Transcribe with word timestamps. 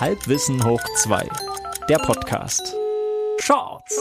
Halbwissen 0.00 0.64
hoch 0.64 0.82
2. 0.96 1.26
Der 1.88 1.98
Podcast. 1.98 2.74
Shorts. 3.40 3.98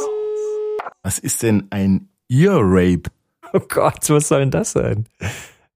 Was 1.03 1.19
ist 1.19 1.43
denn 1.43 1.67
ein 1.69 2.09
Ear 2.29 2.59
Rape? 2.61 3.03
Oh 3.53 3.59
Gott, 3.69 4.09
was 4.09 4.27
soll 4.27 4.39
denn 4.41 4.51
das 4.51 4.71
sein? 4.71 5.05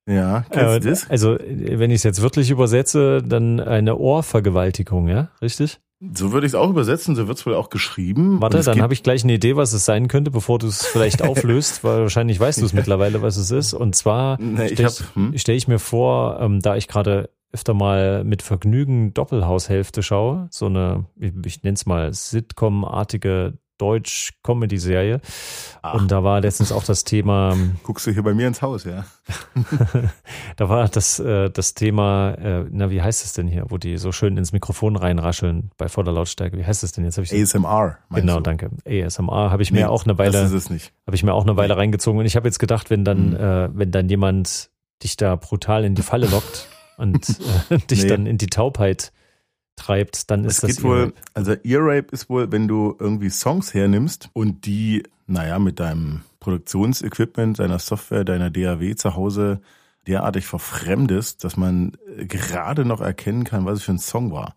Ja, 0.08 0.46
kennst 0.50 0.86
du 0.86 0.90
das? 0.90 1.10
Also, 1.10 1.38
wenn 1.40 1.92
ich 1.92 1.98
es 1.98 2.04
jetzt 2.04 2.22
wörtlich 2.22 2.50
übersetze, 2.50 3.22
dann 3.22 3.60
eine 3.60 3.98
Ohrvergewaltigung, 3.98 5.08
ja? 5.08 5.30
Richtig? 5.42 5.80
So 6.14 6.32
würde 6.32 6.46
ich 6.46 6.52
es 6.52 6.56
auch 6.56 6.70
übersetzen, 6.70 7.16
so 7.16 7.28
wird 7.28 7.40
es 7.40 7.46
wohl 7.46 7.56
auch 7.56 7.70
geschrieben. 7.72 8.40
Warte, 8.40 8.62
dann 8.62 8.82
habe 8.82 8.94
ich 8.94 9.02
gleich 9.02 9.24
eine 9.24 9.34
Idee, 9.34 9.56
was 9.56 9.74
es 9.74 9.84
sein 9.86 10.08
könnte, 10.08 10.30
bevor 10.30 10.60
du 10.60 10.68
es 10.68 10.86
vielleicht 10.86 11.24
auflöst, 11.24 11.84
weil 11.84 12.02
wahrscheinlich 12.02 12.40
weißt 12.40 12.62
du 12.62 12.66
es 12.66 12.74
mittlerweile, 12.74 13.22
was 13.24 13.36
es 13.38 13.50
ist. 13.52 13.74
Und 13.74 13.96
zwar 13.96 14.40
Nee, 14.40 14.68
ich 14.68 14.74
stelle 14.74 14.90
hab- 14.90 15.16
hm? 15.16 15.34
stell 15.38 15.56
ich 15.56 15.68
mir 15.68 15.80
vor, 15.80 16.40
ähm, 16.40 16.60
da 16.62 16.76
ich 16.76 16.88
gerade 16.88 17.30
öfter 17.52 17.74
mal 17.74 18.24
mit 18.24 18.42
Vergnügen 18.42 19.14
Doppelhaushälfte 19.14 20.04
schaue, 20.04 20.48
so 20.52 20.66
eine, 20.68 21.06
ich, 21.18 21.64
nenne 21.64 21.76
es 21.76 21.86
mal 21.86 22.14
Sitcom-artige 22.14 23.58
Deutsch-Comedy-Serie. 23.80 25.22
Ach. 25.84 25.94
Und 25.94 26.10
da 26.12 26.24
war 26.24 26.42
letztens 26.42 26.72
auch 26.72 26.84
das 26.84 27.04
Thema, 27.04 27.56
Guckst 27.84 28.08
du 28.08 28.12
hier 28.12 28.24
bei 28.24 28.34
mir 28.34 28.48
ins 28.48 28.62
Haus, 28.64 28.86
ja? 28.86 29.06
da 30.56 30.70
war 30.70 30.88
das, 30.90 31.20
äh, 31.20 31.50
das 31.50 31.74
Thema, 31.74 32.32
äh, 32.34 32.66
na, 32.72 32.90
wie 32.90 33.02
heißt 33.02 33.24
es 33.24 33.34
denn 33.34 33.48
hier, 33.48 33.66
wo 33.70 33.78
die 33.78 33.98
so 33.98 34.12
schön 34.12 34.38
ins 34.38 34.52
Mikrofon 34.52 34.96
reinrascheln 34.96 35.72
bei 35.78 35.88
voller 35.90 36.12
Lautstärke. 36.12 36.58
Wie 36.58 36.66
heißt 36.66 36.84
es 36.84 36.92
denn 36.92 37.04
jetzt? 37.06 37.18
Ich 37.18 37.32
ASMR. 37.34 37.98
meinst 38.10 38.22
Genau, 38.28 38.38
du? 38.38 38.42
danke. 38.44 38.72
ASMR 38.88 39.52
habe 39.52 39.62
ich 39.64 39.72
Nee, 39.72 39.82
mir 39.82 39.90
auch 39.92 40.06
eine 40.06 40.18
Weile, 40.18 40.32
Das 40.32 40.52
ist 40.52 40.54
es 40.66 40.70
nicht. 40.70 40.92
habe 41.06 41.16
ich 41.16 41.24
mir 41.24 41.34
auch 41.34 41.44
eine 41.44 41.56
Weile 41.58 41.78
reingezogen. 41.78 42.20
Und 42.20 42.26
ich 42.26 42.36
habe 42.36 42.48
jetzt 42.48 42.60
gedacht, 42.60 42.90
wenn 42.90 43.04
dann, 43.06 43.30
Mhm. 43.30 43.36
äh, 43.36 43.78
wenn 43.78 43.92
dann 43.92 44.10
jemand 44.10 44.70
dich 45.04 45.18
da 45.18 45.36
brutal 45.36 45.86
in 45.86 45.94
die 45.96 46.02
Falle 46.02 46.28
lockt 46.28 46.68
und 46.98 47.30
äh, 47.70 47.78
dich 47.90 48.04
Nee. 48.04 48.10
dann 48.10 48.26
in 48.26 48.38
die 48.38 48.48
Taubheit 48.48 49.12
treibt, 49.76 50.30
dann 50.32 50.44
Es 50.46 50.56
ist 50.56 50.64
das 50.64 50.76
geht 50.78 50.84
wohl, 50.84 51.14
also 51.34 51.54
Ear 51.64 51.82
Rape 51.84 52.08
ist 52.12 52.30
wohl, 52.30 52.52
wenn 52.52 52.68
du 52.68 52.96
irgendwie 53.00 53.30
Songs 53.30 53.74
hernimmst 53.74 54.30
und 54.34 54.66
die, 54.66 55.04
naja, 55.28 55.60
mit 55.60 55.80
deinem 55.80 56.22
Produktionsequipment, 56.40 57.60
deiner 57.60 57.80
Software, 57.80 58.24
deiner 58.24 58.50
DAW 58.50 58.96
zu 58.96 59.16
Hause 59.16 59.62
derartig 60.08 60.46
verfremdest, 60.46 61.44
dass 61.44 61.58
man 61.58 61.98
äh, 62.18 62.26
gerade 62.26 62.86
noch 62.86 63.02
erkennen 63.02 63.44
kann, 63.44 63.66
was 63.66 63.80
es 63.80 63.84
für 63.86 63.92
ein 63.92 64.00
Song 64.00 64.32
war. 64.32 64.56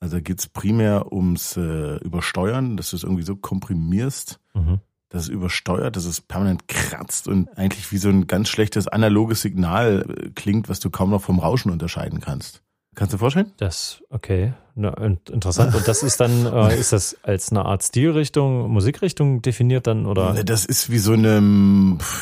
Also 0.00 0.16
da 0.16 0.20
geht's 0.20 0.46
primär 0.48 1.12
ums 1.12 1.56
äh, 1.56 1.96
Übersteuern, 1.98 2.76
dass 2.76 2.90
du 2.90 2.96
es 2.96 3.02
irgendwie 3.02 3.22
so 3.22 3.36
komprimierst, 3.36 4.40
Mhm. 4.54 4.80
Dass 5.08 5.22
es 5.22 5.28
übersteuert, 5.28 5.96
dass 5.96 6.04
es 6.04 6.20
permanent 6.20 6.68
kratzt 6.68 7.28
und 7.28 7.48
eigentlich 7.56 7.90
wie 7.92 7.98
so 7.98 8.08
ein 8.08 8.26
ganz 8.26 8.48
schlechtes 8.48 8.88
analoges 8.88 9.42
Signal 9.42 10.04
äh, 10.08 10.30
klingt, 10.30 10.68
was 10.68 10.80
du 10.80 10.90
kaum 10.90 11.10
noch 11.10 11.22
vom 11.22 11.38
Rauschen 11.38 11.70
unterscheiden 11.70 12.20
kannst. 12.20 12.62
Kannst 12.96 13.12
du 13.12 13.16
dir 13.16 13.20
vorstellen? 13.20 13.52
Das, 13.58 14.02
okay, 14.08 14.54
na, 14.74 14.88
in- 14.96 15.18
interessant. 15.30 15.74
Und 15.74 15.86
das 15.86 16.02
ist 16.02 16.18
dann, 16.18 16.46
äh, 16.46 16.80
ist 16.80 16.94
das 16.94 17.14
als 17.22 17.50
eine 17.50 17.66
Art 17.66 17.82
Stilrichtung, 17.84 18.70
Musikrichtung 18.70 19.42
definiert 19.42 19.86
dann 19.86 20.06
oder? 20.06 20.42
Das 20.42 20.64
ist 20.64 20.90
wie 20.90 20.96
so 20.96 21.12
eine, 21.12 21.42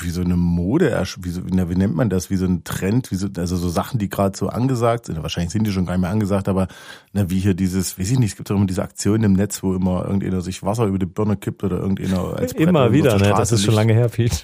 wie 0.03 0.11
so 0.11 0.21
eine 0.21 0.37
Mode, 0.37 1.01
wie, 1.21 1.31
so, 1.31 1.43
wie 1.47 1.75
nennt 1.77 1.95
man 1.95 2.11
das, 2.11 2.29
wie 2.29 2.35
so 2.35 2.45
ein 2.47 2.65
Trend, 2.65 3.13
wie 3.13 3.15
so, 3.15 3.29
also 3.37 3.57
so 3.57 3.69
Sachen, 3.69 4.01
die 4.01 4.09
gerade 4.09 4.37
so 4.37 4.49
angesagt 4.49 5.07
sind. 5.07 5.23
Wahrscheinlich 5.23 5.53
sind 5.53 5.65
die 5.65 5.71
schon 5.71 5.87
gar 5.87 5.93
nicht 5.93 6.01
mehr 6.03 6.11
angesagt, 6.11 6.49
aber 6.49 6.67
na, 7.13 7.31
wie 7.31 7.39
hier 7.39 7.55
dieses, 7.55 7.97
weiß 7.97 8.11
ich 8.11 8.19
nicht, 8.19 8.33
es 8.33 8.37
gibt 8.37 8.51
doch 8.51 8.57
immer 8.57 8.67
diese 8.67 8.83
Aktionen 8.83 9.23
im 9.23 9.33
Netz, 9.35 9.63
wo 9.63 9.77
immer 9.77 10.05
irgendeiner 10.05 10.41
sich 10.41 10.65
Wasser 10.65 10.87
über 10.87 10.99
die 10.99 11.07
Birne 11.07 11.37
kippt 11.37 11.63
oder 11.63 11.79
irgendeiner 11.79 12.37
als 12.37 12.53
Brett 12.53 12.69
Immer 12.69 12.93
wieder, 12.93 13.17
ne? 13.19 13.33
Das 13.37 13.53
ist 13.53 13.65
schon 13.65 13.75
lange 13.75 13.93
her, 13.95 14.09
Pete. 14.09 14.39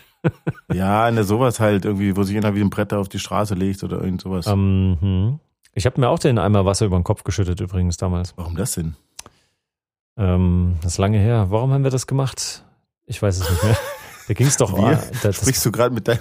Ja, 0.73 1.11
ne, 1.11 1.25
sowas 1.25 1.59
halt 1.59 1.87
irgendwie, 1.87 2.17
wo 2.17 2.23
sich 2.23 2.37
einer 2.37 2.55
wie 2.55 2.61
ein 2.61 2.71
Brett 2.71 2.93
auf 2.93 3.09
die 3.09 3.19
Straße 3.19 3.55
legt 3.55 3.83
oder 3.83 4.01
irgend 4.01 4.21
sowas. 4.21 4.47
Ähm, 4.47 4.97
hm. 5.01 5.41
Ich 5.75 5.87
habe 5.87 6.01
mir 6.01 6.09
auch 6.09 6.19
den 6.19 6.39
Eimer 6.39 6.65
Wasser 6.65 6.87
über 6.87 6.99
den 6.99 7.05
Kopf 7.05 7.25
geschüttet 7.25 7.61
übrigens 7.61 7.97
damals. 7.97 8.35
Warum 8.37 8.57
das 8.57 8.73
denn? 8.73 8.97
Ähm, 10.17 10.77
das 10.83 10.93
ist 10.93 10.99
lange 10.99 11.19
her. 11.19 11.47
Warum 11.51 11.73
haben 11.73 11.85
wir 11.85 11.91
das 11.91 12.07
gemacht? 12.07 12.65
Ich 13.07 13.21
weiß 13.23 13.39
es 13.41 13.51
nicht 13.51 13.65
mehr. 13.65 13.77
Da 14.29 14.35
ging 14.35 14.47
es 14.47 14.57
doch 14.57 14.77
Wir? 14.77 14.97
ah, 14.97 15.03
das, 15.25 15.39
Sprichst 15.39 15.67
du 15.67 15.73
gerade 15.73 15.93
mit 15.93 16.07
deinem, 16.07 16.21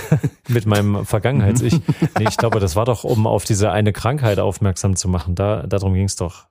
mit 0.48 0.64
meinem 0.64 1.04
Vergangenheits-Ich. 1.04 1.74
Nee, 2.18 2.26
ich 2.26 2.38
glaube, 2.38 2.58
das 2.58 2.74
war 2.74 2.86
doch, 2.86 3.04
um 3.04 3.26
auf 3.26 3.44
diese 3.44 3.70
eine 3.70 3.92
Krankheit 3.92 4.38
aufmerksam 4.38 4.96
zu 4.96 5.08
machen. 5.08 5.34
Da, 5.34 5.66
darum 5.66 5.92
ging 5.92 6.06
es 6.06 6.16
doch, 6.16 6.46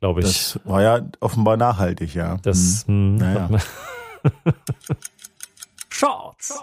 glaube 0.00 0.20
ich. 0.20 0.26
das 0.26 0.60
war 0.64 0.82
ja 0.82 1.00
offenbar 1.20 1.56
nachhaltig, 1.56 2.14
ja. 2.14 2.36
Das, 2.42 2.84
hm, 2.86 3.16
Naja. 3.16 3.48
Shorts. 5.88 6.62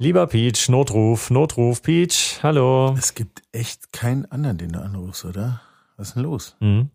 Lieber 0.00 0.26
Peach, 0.28 0.68
Notruf, 0.68 1.30
Notruf, 1.30 1.82
Peach, 1.82 2.38
hallo. 2.42 2.94
Es 2.96 3.14
gibt 3.14 3.42
echt 3.50 3.92
keinen 3.92 4.26
anderen, 4.30 4.56
den 4.58 4.72
du 4.72 4.80
anrufst, 4.80 5.24
oder? 5.24 5.60
Was 5.96 6.08
ist 6.08 6.14
denn 6.14 6.22
los? 6.22 6.56
Hm. 6.60 6.90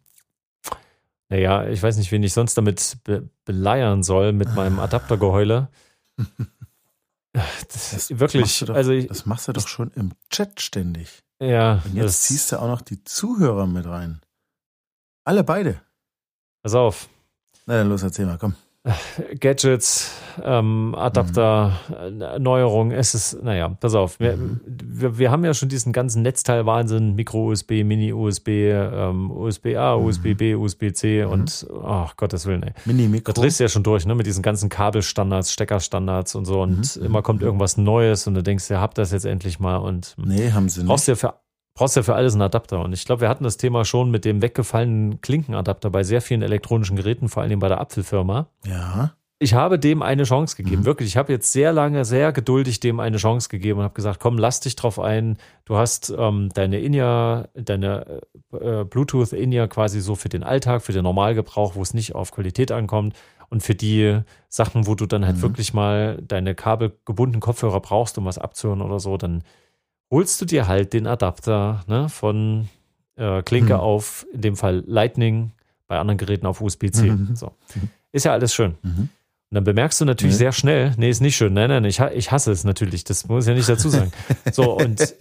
Naja, 1.27 1.67
ich 1.67 1.83
weiß 1.83 1.97
nicht, 1.97 2.11
wen 2.11 2.23
ich 2.23 2.31
sonst 2.33 2.55
damit 2.55 2.97
be 3.03 3.29
beleiern 3.43 4.03
soll 4.03 4.31
mit 4.31 4.47
meinem 4.55 4.79
Adaptergeheule. 4.79 5.67
Das 7.33 7.93
ist 7.93 8.19
wirklich, 8.19 8.43
machst 8.43 8.61
du 8.61 8.65
doch, 8.67 8.75
also 8.75 8.91
ich, 8.93 9.07
das 9.07 9.25
machst 9.25 9.47
du 9.49 9.53
doch 9.53 9.67
schon 9.67 9.91
im 9.95 10.13
Chat 10.29 10.61
ständig. 10.61 11.23
ja, 11.41 11.81
Und 11.83 11.95
jetzt 11.95 12.05
das, 12.05 12.21
ziehst 12.21 12.51
du 12.53 12.61
auch 12.61 12.67
noch 12.67 12.81
die 12.81 13.03
Zuhörer 13.03 13.67
mit 13.67 13.85
rein. 13.85 14.21
Alle 15.25 15.43
beide. 15.43 15.81
pass 16.61 16.73
auf. 16.75 17.09
Na 17.65 17.77
dann 17.79 17.89
los, 17.89 18.03
erzähl 18.03 18.25
mal, 18.27 18.37
komm. 18.37 18.55
Gadgets, 19.39 20.11
ähm, 20.43 20.93
Adapter, 20.97 21.77
Mhm. 22.11 22.21
äh, 22.21 22.39
Neuerungen, 22.39 22.91
es 22.91 23.13
ist, 23.13 23.41
naja, 23.43 23.69
pass 23.79 23.95
auf. 23.95 24.19
Wir, 24.19 24.37
wir, 24.65 25.17
wir 25.17 25.31
haben 25.31 25.45
ja 25.45 25.53
schon 25.53 25.69
diesen 25.69 25.93
ganzen 25.93 26.21
Netzteil-Wahnsinn, 26.23 27.15
Micro-USB, 27.15 27.83
Mini-USB, 27.83 28.47
ähm, 28.49 29.31
USB-A, 29.31 29.97
Mhm. 29.97 30.03
USB-B, 30.05 30.55
USB-C 30.55 31.23
und, 31.23 31.65
ach 31.83 32.17
Gottes 32.17 32.45
Willen, 32.45 32.63
ey. 32.63 32.73
Mini-Mikro. 32.85 33.31
Da 33.33 33.41
drehst 33.41 33.59
du 33.59 33.63
ja 33.63 33.69
schon 33.69 33.83
durch, 33.83 34.05
ne, 34.05 34.15
mit 34.15 34.25
diesen 34.25 34.41
ganzen 34.43 34.69
Kabelstandards, 34.69 35.53
Steckerstandards 35.53 36.35
und 36.35 36.45
so 36.45 36.61
und 36.61 36.97
Mhm. 36.97 37.05
immer 37.05 37.21
kommt 37.21 37.41
irgendwas 37.41 37.77
Neues 37.77 38.27
und 38.27 38.33
du 38.33 38.43
denkst, 38.43 38.69
ja, 38.69 38.81
hab 38.81 38.95
das 38.95 39.11
jetzt 39.11 39.25
endlich 39.25 39.59
mal 39.59 39.77
und 39.77 40.15
Nee, 40.17 40.51
haben 40.51 40.67
sie 40.67 40.83
brauchst 40.83 41.07
nicht. 41.07 41.21
ja 41.21 41.29
für 41.29 41.35
brauchst 41.73 41.95
ja 41.95 42.03
für 42.03 42.15
alles 42.15 42.33
einen 42.33 42.43
Adapter. 42.43 42.81
Und 42.81 42.93
ich 42.93 43.05
glaube, 43.05 43.21
wir 43.21 43.29
hatten 43.29 43.43
das 43.43 43.57
Thema 43.57 43.85
schon 43.85 44.11
mit 44.11 44.25
dem 44.25 44.41
weggefallenen 44.41 45.21
Klinkenadapter 45.21 45.89
bei 45.89 46.03
sehr 46.03 46.21
vielen 46.21 46.41
elektronischen 46.41 46.95
Geräten, 46.95 47.29
vor 47.29 47.43
allem 47.43 47.59
bei 47.59 47.67
der 47.67 47.81
Apfelfirma. 47.81 48.47
Ja. 48.65 49.13
Ich 49.39 49.55
habe 49.55 49.77
dem 49.77 50.01
eine 50.01 50.23
Chance 50.23 50.55
gegeben. 50.55 50.81
Mhm. 50.81 50.85
Wirklich, 50.85 51.09
ich 51.09 51.17
habe 51.17 51.33
jetzt 51.33 51.51
sehr 51.51 51.73
lange, 51.73 52.05
sehr 52.05 52.31
geduldig 52.31 52.79
dem 52.79 53.01
eine 53.01 53.17
Chance 53.17 53.49
gegeben 53.49 53.79
und 53.79 53.83
habe 53.83 53.93
gesagt, 53.93 54.21
komm, 54.21 54.37
lass 54.37 54.61
dich 54.61 54.77
drauf 54.77 54.99
ein. 54.99 55.37
Du 55.65 55.75
hast 55.75 56.13
ähm, 56.17 56.49
deine 56.53 56.79
In-Ear, 56.79 57.49
deine 57.53 58.21
äh, 58.53 58.85
Bluetooth 58.85 59.33
In-Ear 59.33 59.67
quasi 59.67 59.99
so 59.99 60.15
für 60.15 60.29
den 60.29 60.43
Alltag, 60.43 60.81
für 60.81 60.93
den 60.93 61.03
Normalgebrauch, 61.03 61.75
wo 61.75 61.81
es 61.81 61.93
nicht 61.93 62.15
auf 62.15 62.31
Qualität 62.31 62.71
ankommt. 62.71 63.15
Und 63.49 63.63
für 63.63 63.75
die 63.75 64.21
Sachen, 64.47 64.87
wo 64.87 64.95
du 64.95 65.07
dann 65.07 65.25
halt 65.25 65.37
Mhm. 65.37 65.41
wirklich 65.41 65.73
mal 65.73 66.19
deine 66.25 66.55
kabelgebundenen 66.55 67.41
Kopfhörer 67.41 67.81
brauchst, 67.81 68.17
um 68.17 68.25
was 68.25 68.37
abzuhören 68.37 68.81
oder 68.81 68.99
so, 68.99 69.17
dann 69.17 69.43
holst 70.11 70.39
du 70.41 70.45
dir 70.45 70.67
halt 70.67 70.93
den 70.93 71.07
Adapter 71.07 71.83
ne, 71.87 72.09
von 72.09 72.69
äh, 73.15 73.41
Klinke 73.43 73.73
Mhm. 73.75 73.79
auf, 73.79 74.25
in 74.33 74.41
dem 74.41 74.55
Fall 74.55 74.83
Lightning, 74.87 75.51
bei 75.87 75.99
anderen 75.99 76.17
Geräten 76.17 76.45
auf 76.45 76.61
USB-C. 76.61 77.11
Mhm. 77.11 77.35
So. 77.35 77.51
Ist 78.11 78.25
ja 78.25 78.31
alles 78.31 78.53
schön. 78.53 78.75
Mhm. 78.81 79.09
Und 79.51 79.55
dann 79.57 79.63
bemerkst 79.65 80.01
du 80.01 80.05
natürlich 80.05 80.33
Nee. 80.33 80.39
sehr 80.39 80.51
schnell, 80.51 80.93
nee, 80.97 81.11
ist 81.11 81.21
nicht 81.21 81.35
schön, 81.35 81.53
nein, 81.53 81.69
nein, 81.69 81.85
ich, 81.85 81.99
ich 81.99 82.31
hasse 82.31 82.51
es 82.51 82.63
natürlich, 82.63 83.03
das 83.03 83.27
muss 83.27 83.43
ich 83.45 83.49
ja 83.49 83.53
nicht 83.53 83.69
dazu 83.69 83.87
sagen. 83.89 84.11
So, 84.51 84.71
und 84.75 85.13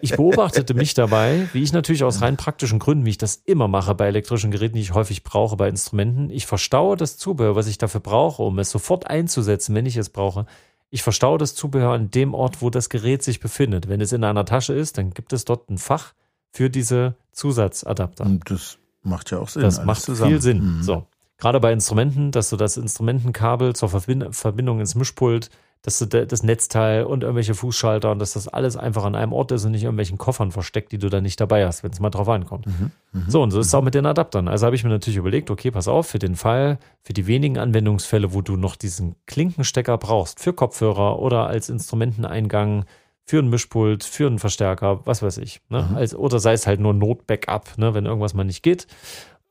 ich 0.00 0.12
beobachtete 0.16 0.72
mich 0.72 0.94
dabei, 0.94 1.46
wie 1.52 1.62
ich 1.62 1.74
natürlich 1.74 2.02
aus 2.02 2.22
rein 2.22 2.38
praktischen 2.38 2.78
Gründen, 2.78 3.04
wie 3.04 3.10
ich 3.10 3.18
das 3.18 3.36
immer 3.44 3.68
mache 3.68 3.94
bei 3.94 4.06
elektrischen 4.06 4.50
Geräten, 4.50 4.76
die 4.76 4.80
ich 4.80 4.94
häufig 4.94 5.24
brauche, 5.24 5.56
bei 5.56 5.68
Instrumenten, 5.68 6.30
ich 6.30 6.46
verstaue 6.46 6.96
das 6.96 7.18
Zubehör, 7.18 7.54
was 7.54 7.66
ich 7.66 7.76
dafür 7.76 8.00
brauche, 8.00 8.42
um 8.42 8.58
es 8.58 8.70
sofort 8.70 9.06
einzusetzen, 9.10 9.74
wenn 9.74 9.84
ich 9.84 9.98
es 9.98 10.08
brauche. 10.08 10.46
Ich 10.90 11.02
verstaue 11.02 11.38
das 11.38 11.54
Zubehör 11.54 11.92
an 11.92 12.10
dem 12.10 12.34
Ort, 12.34 12.62
wo 12.62 12.70
das 12.70 12.88
Gerät 12.88 13.22
sich 13.22 13.40
befindet. 13.40 13.88
Wenn 13.88 14.00
es 14.00 14.12
in 14.12 14.24
einer 14.24 14.44
Tasche 14.44 14.72
ist, 14.72 14.98
dann 14.98 15.10
gibt 15.10 15.32
es 15.32 15.44
dort 15.44 15.68
ein 15.68 15.78
Fach 15.78 16.14
für 16.52 16.70
diese 16.70 17.16
Zusatzadapter. 17.32 18.24
Und 18.24 18.50
das 18.50 18.78
macht 19.02 19.30
ja 19.30 19.38
auch 19.38 19.48
Sinn. 19.48 19.62
Das 19.62 19.84
macht 19.84 20.02
zusammen. 20.02 20.30
viel 20.30 20.42
Sinn. 20.42 20.76
Mhm. 20.78 20.82
So. 20.82 21.06
Gerade 21.38 21.60
bei 21.60 21.72
Instrumenten, 21.72 22.30
dass 22.30 22.50
du 22.50 22.56
das 22.56 22.76
Instrumentenkabel 22.76 23.74
zur 23.74 23.90
Verbind 23.90 24.34
Verbindung 24.34 24.80
ins 24.80 24.94
Mischpult, 24.94 25.50
dass 25.86 26.00
du 26.00 26.06
das 26.06 26.42
Netzteil 26.42 27.04
und 27.04 27.22
irgendwelche 27.22 27.54
Fußschalter 27.54 28.10
und 28.10 28.18
dass 28.18 28.32
das 28.32 28.48
alles 28.48 28.76
einfach 28.76 29.04
an 29.04 29.14
einem 29.14 29.32
Ort 29.32 29.52
ist 29.52 29.64
und 29.64 29.70
nicht 29.70 29.82
in 29.82 29.86
irgendwelchen 29.86 30.18
Koffern 30.18 30.50
versteckt, 30.50 30.90
die 30.90 30.98
du 30.98 31.08
dann 31.08 31.22
nicht 31.22 31.40
dabei 31.40 31.64
hast, 31.64 31.84
wenn 31.84 31.92
es 31.92 32.00
mal 32.00 32.10
drauf 32.10 32.28
ankommt. 32.28 32.66
Mhm. 32.66 32.90
Mhm. 33.12 33.24
So, 33.28 33.40
und 33.40 33.52
so 33.52 33.60
ist 33.60 33.68
es 33.68 33.74
auch 33.74 33.84
mit 33.84 33.94
den 33.94 34.04
Adaptern. 34.04 34.48
Also 34.48 34.66
habe 34.66 34.74
ich 34.74 34.82
mir 34.82 34.90
natürlich 34.90 35.16
überlegt, 35.16 35.48
okay, 35.48 35.70
pass 35.70 35.86
auf, 35.86 36.08
für 36.08 36.18
den 36.18 36.34
Fall, 36.34 36.80
für 37.02 37.12
die 37.12 37.28
wenigen 37.28 37.56
Anwendungsfälle, 37.56 38.34
wo 38.34 38.42
du 38.42 38.56
noch 38.56 38.74
diesen 38.74 39.14
Klinkenstecker 39.26 39.96
brauchst, 39.96 40.40
für 40.40 40.52
Kopfhörer 40.52 41.20
oder 41.20 41.46
als 41.46 41.68
Instrumenteneingang, 41.68 42.84
für 43.22 43.38
ein 43.38 43.48
Mischpult, 43.48 44.02
für 44.02 44.26
einen 44.26 44.40
Verstärker, 44.40 45.06
was 45.06 45.22
weiß 45.22 45.38
ich. 45.38 45.60
Ne? 45.68 45.86
Mhm. 45.88 45.96
Als, 45.96 46.16
oder 46.16 46.40
sei 46.40 46.54
es 46.54 46.66
halt 46.66 46.80
nur 46.80 46.94
Not-Backup, 46.94 47.78
ne? 47.78 47.94
wenn 47.94 48.06
irgendwas 48.06 48.34
mal 48.34 48.42
nicht 48.42 48.64
geht. 48.64 48.88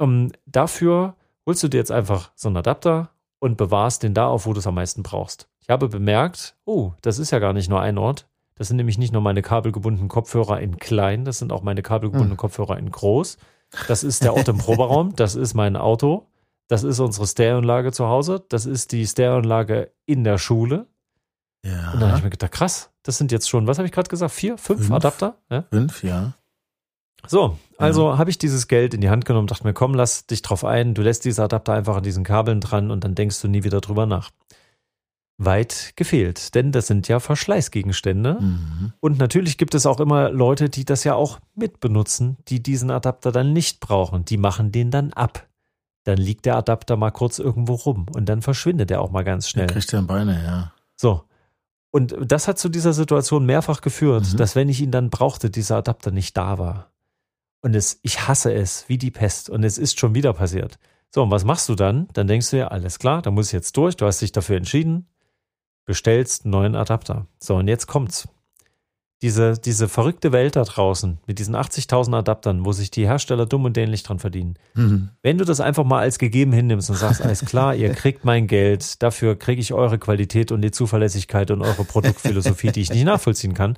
Ähm, 0.02 0.34
dafür 0.46 1.16
holst 1.46 1.64
du 1.64 1.70
dir 1.70 1.78
jetzt 1.78 1.94
einfach 1.94 2.32
so 2.36 2.50
einen 2.50 2.58
Adapter 2.58 3.12
und 3.40 3.56
bewahrst 3.56 4.04
den 4.04 4.14
da 4.14 4.28
auf, 4.28 4.46
wo 4.46 4.52
du 4.52 4.60
es 4.60 4.68
am 4.68 4.76
meisten 4.76 5.02
brauchst. 5.02 5.48
Ich 5.66 5.70
habe 5.72 5.90
bemerkt, 5.90 6.56
oh, 6.66 6.92
das 7.02 7.18
ist 7.18 7.32
ja 7.32 7.40
gar 7.40 7.52
nicht 7.52 7.70
nur 7.72 7.82
ein 7.82 7.98
Ort. 7.98 8.28
Das 8.54 8.68
sind 8.68 8.78
nämlich 8.78 9.00
nicht 9.00 9.12
nur 9.12 9.24
meine 9.24 9.42
kabelgebundenen 9.42 10.10
Kopfhörer 10.10 10.62
in 10.62 10.78
klein, 10.78 11.26
das 11.26 11.40
sind 11.40 11.52
auch 11.52 11.64
meine 11.64 11.82
kabelgebundenen 11.82 12.34
Hm. 12.34 12.38
Kopfhörer 12.38 12.78
in 12.78 12.92
groß. 12.92 13.38
Das 13.88 14.04
ist 14.04 14.24
der 14.24 14.36
Ort 14.36 14.48
im 14.48 14.60
Proberaum. 14.60 15.16
Das 15.16 15.34
ist 15.34 15.56
mein 15.56 15.76
Auto. 15.76 16.28
Das 16.68 16.84
ist 16.84 17.00
unsere 17.00 17.26
Stereoanlage 17.26 17.92
zu 17.92 18.06
Hause. 18.08 18.46
Das 18.48 18.68
ist 18.68 18.92
die 18.92 19.08
Stereoanlage 19.08 19.92
in 20.06 20.24
der 20.24 20.38
Schule. 20.38 20.86
Ja. 21.66 21.94
Und 21.94 22.00
dann 22.00 22.10
habe 22.10 22.20
ich 22.20 22.24
mir 22.24 22.30
gedacht, 22.30 22.52
krass, 22.52 22.92
das 23.02 23.18
sind 23.18 23.32
jetzt 23.32 23.50
schon, 23.50 23.66
was 23.66 23.80
habe 23.80 23.88
ich 23.88 23.92
gerade 23.92 24.08
gesagt? 24.08 24.34
Vier, 24.34 24.60
fünf, 24.60 24.82
Fünf. 24.82 24.92
Adapter? 24.92 25.40
Ja? 25.50 25.64
Fünf, 25.72 26.04
ja. 26.04 26.34
So, 27.28 27.58
also 27.80 28.20
habe 28.20 28.30
ich 28.30 28.38
dieses 28.38 28.68
Geld 28.68 28.94
in 28.94 29.02
die 29.02 29.10
Hand 29.10 29.26
genommen, 29.26 29.48
dachte 29.48 29.64
mir, 29.64 29.74
komm, 29.74 29.96
lass 29.96 30.28
dich 30.28 30.44
drauf 30.44 30.64
ein, 30.64 30.94
du 30.94 31.02
lässt 31.02 31.26
diese 31.26 31.44
Adapter 31.44 31.74
einfach 31.74 31.98
an 31.98 32.04
diesen 32.04 32.24
Kabeln 32.24 32.62
dran 32.62 32.92
und 32.92 33.04
dann 33.04 33.16
denkst 33.16 33.42
du 33.42 33.48
nie 33.48 33.64
wieder 33.64 33.82
drüber 33.82 34.06
nach. 34.06 34.30
Weit 35.38 35.94
gefehlt, 35.98 36.56
denn 36.56 36.72
das 36.72 36.88
sind 36.88 37.08
ja 37.10 37.20
Verschleißgegenstände. 37.20 38.38
Mhm. 38.40 38.94
Und 39.02 39.18
natürlich 39.20 39.58
gibt 39.58 39.76
es 39.76 39.86
auch 39.86 40.00
immer 40.00 40.30
Leute, 40.32 40.70
die 40.70 40.86
das 40.86 41.04
ja 41.04 41.16
auch 41.16 41.40
mitbenutzen, 41.56 42.38
die 42.48 42.64
diesen 42.64 42.90
Adapter 42.90 43.32
dann 43.34 43.52
nicht 43.52 43.80
brauchen. 43.82 44.24
Die 44.24 44.38
machen 44.38 44.72
den 44.72 44.92
dann 44.92 45.12
ab. 45.12 45.48
Dann 46.06 46.18
liegt 46.18 46.46
der 46.46 46.56
Adapter 46.56 46.96
mal 46.96 47.12
kurz 47.12 47.40
irgendwo 47.40 47.74
rum 47.74 48.06
und 48.16 48.30
dann 48.30 48.42
verschwindet 48.42 48.92
er 48.92 49.02
auch 49.02 49.12
mal 49.12 49.24
ganz 49.24 49.46
Der 49.46 49.50
schnell. 49.50 49.68
kriegt 49.68 49.92
ja 49.92 50.02
Beine, 50.02 50.42
ja. 50.44 50.72
So. 50.96 51.24
Und 51.92 52.16
das 52.22 52.48
hat 52.48 52.60
zu 52.60 52.70
dieser 52.70 52.94
Situation 52.94 53.46
mehrfach 53.46 53.82
geführt, 53.82 54.32
Mhm. 54.34 54.38
dass 54.38 54.56
wenn 54.56 54.70
ich 54.70 54.82
ihn 54.82 54.92
dann 54.92 55.10
brauchte, 55.10 55.50
dieser 55.50 55.78
Adapter 55.78 56.12
nicht 56.12 56.38
da 56.38 56.58
war. 56.60 56.92
Und 57.62 57.76
es, 57.76 58.00
ich 58.04 58.28
hasse 58.28 58.54
es 58.54 58.88
wie 58.88 58.98
die 58.98 59.12
Pest. 59.12 59.50
Und 59.50 59.64
es 59.64 59.78
ist 59.78 60.00
schon 60.00 60.14
wieder 60.14 60.32
passiert. 60.34 60.78
So, 61.14 61.24
und 61.24 61.32
was 61.32 61.44
machst 61.46 61.68
du 61.70 61.76
dann? 61.76 62.08
Dann 62.14 62.28
denkst 62.28 62.52
du 62.52 62.58
ja, 62.58 62.68
alles 62.68 63.00
klar, 63.00 63.22
da 63.22 63.32
muss 63.32 63.48
ich 63.48 63.54
jetzt 63.54 63.76
durch. 63.76 63.96
Du 63.98 64.06
hast 64.06 64.22
dich 64.22 64.32
dafür 64.32 64.58
entschieden, 64.58 65.08
bestellst 65.86 66.46
einen 66.46 66.52
neuen 66.52 66.76
Adapter. 66.76 67.28
So, 67.40 67.56
und 67.56 67.68
jetzt 67.68 67.88
kommt's. 67.88 68.28
Diese, 69.22 69.54
diese 69.58 69.88
verrückte 69.88 70.34
Welt 70.34 70.56
da 70.58 70.64
draußen 70.64 71.20
mit 71.26 71.40
diesen 71.40 71.56
80.000 71.56 72.16
Adaptern, 72.18 72.66
wo 72.66 72.74
sich 72.74 72.92
die 72.92 73.08
Hersteller 73.08 73.46
dumm 73.46 73.64
und 73.64 73.76
dämlich 73.78 74.04
dran 74.04 74.20
verdienen. 74.20 74.56
Mhm. 74.76 75.10
Wenn 75.24 75.38
du 75.38 75.46
das 75.46 75.62
einfach 75.62 75.86
mal 75.86 76.00
als 76.02 76.20
gegeben 76.20 76.52
hinnimmst 76.52 76.90
und 76.90 76.98
sagst, 76.98 77.22
alles 77.22 77.46
klar, 77.46 77.74
ihr 77.76 77.92
kriegt 77.94 78.26
mein 78.26 78.46
Geld, 78.46 79.02
dafür 79.02 79.40
kriege 79.40 79.62
ich 79.62 79.74
eure 79.74 79.98
Qualität 79.98 80.52
und 80.52 80.62
die 80.62 80.70
Zuverlässigkeit 80.72 81.50
und 81.50 81.62
eure 81.62 81.86
Produktphilosophie, 81.86 82.72
die 82.74 82.82
ich 82.82 82.92
nicht 82.92 83.06
nachvollziehen 83.06 83.54
kann. 83.54 83.78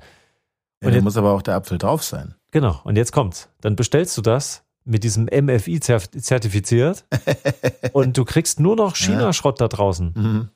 Ja, 0.82 0.88
Und 0.88 0.90
da 0.92 0.96
jetzt- 0.96 1.04
muss 1.04 1.16
aber 1.16 1.30
auch 1.32 1.42
der 1.42 1.54
Apfel 1.54 1.78
drauf 1.78 2.02
sein. 2.02 2.34
Genau, 2.50 2.80
und 2.84 2.96
jetzt 2.96 3.12
kommt's. 3.12 3.48
Dann 3.60 3.76
bestellst 3.76 4.18
du 4.18 4.22
das 4.22 4.64
mit 4.84 5.04
diesem 5.04 5.26
MFI 5.26 5.78
zertifiziert 5.80 7.04
und 7.92 8.18
du 8.18 8.24
kriegst 8.24 8.58
nur 8.58 8.74
noch 8.74 8.96
China-Schrott 8.96 9.60
da 9.60 9.68
draußen. 9.68 10.12
Mhm. 10.14 10.48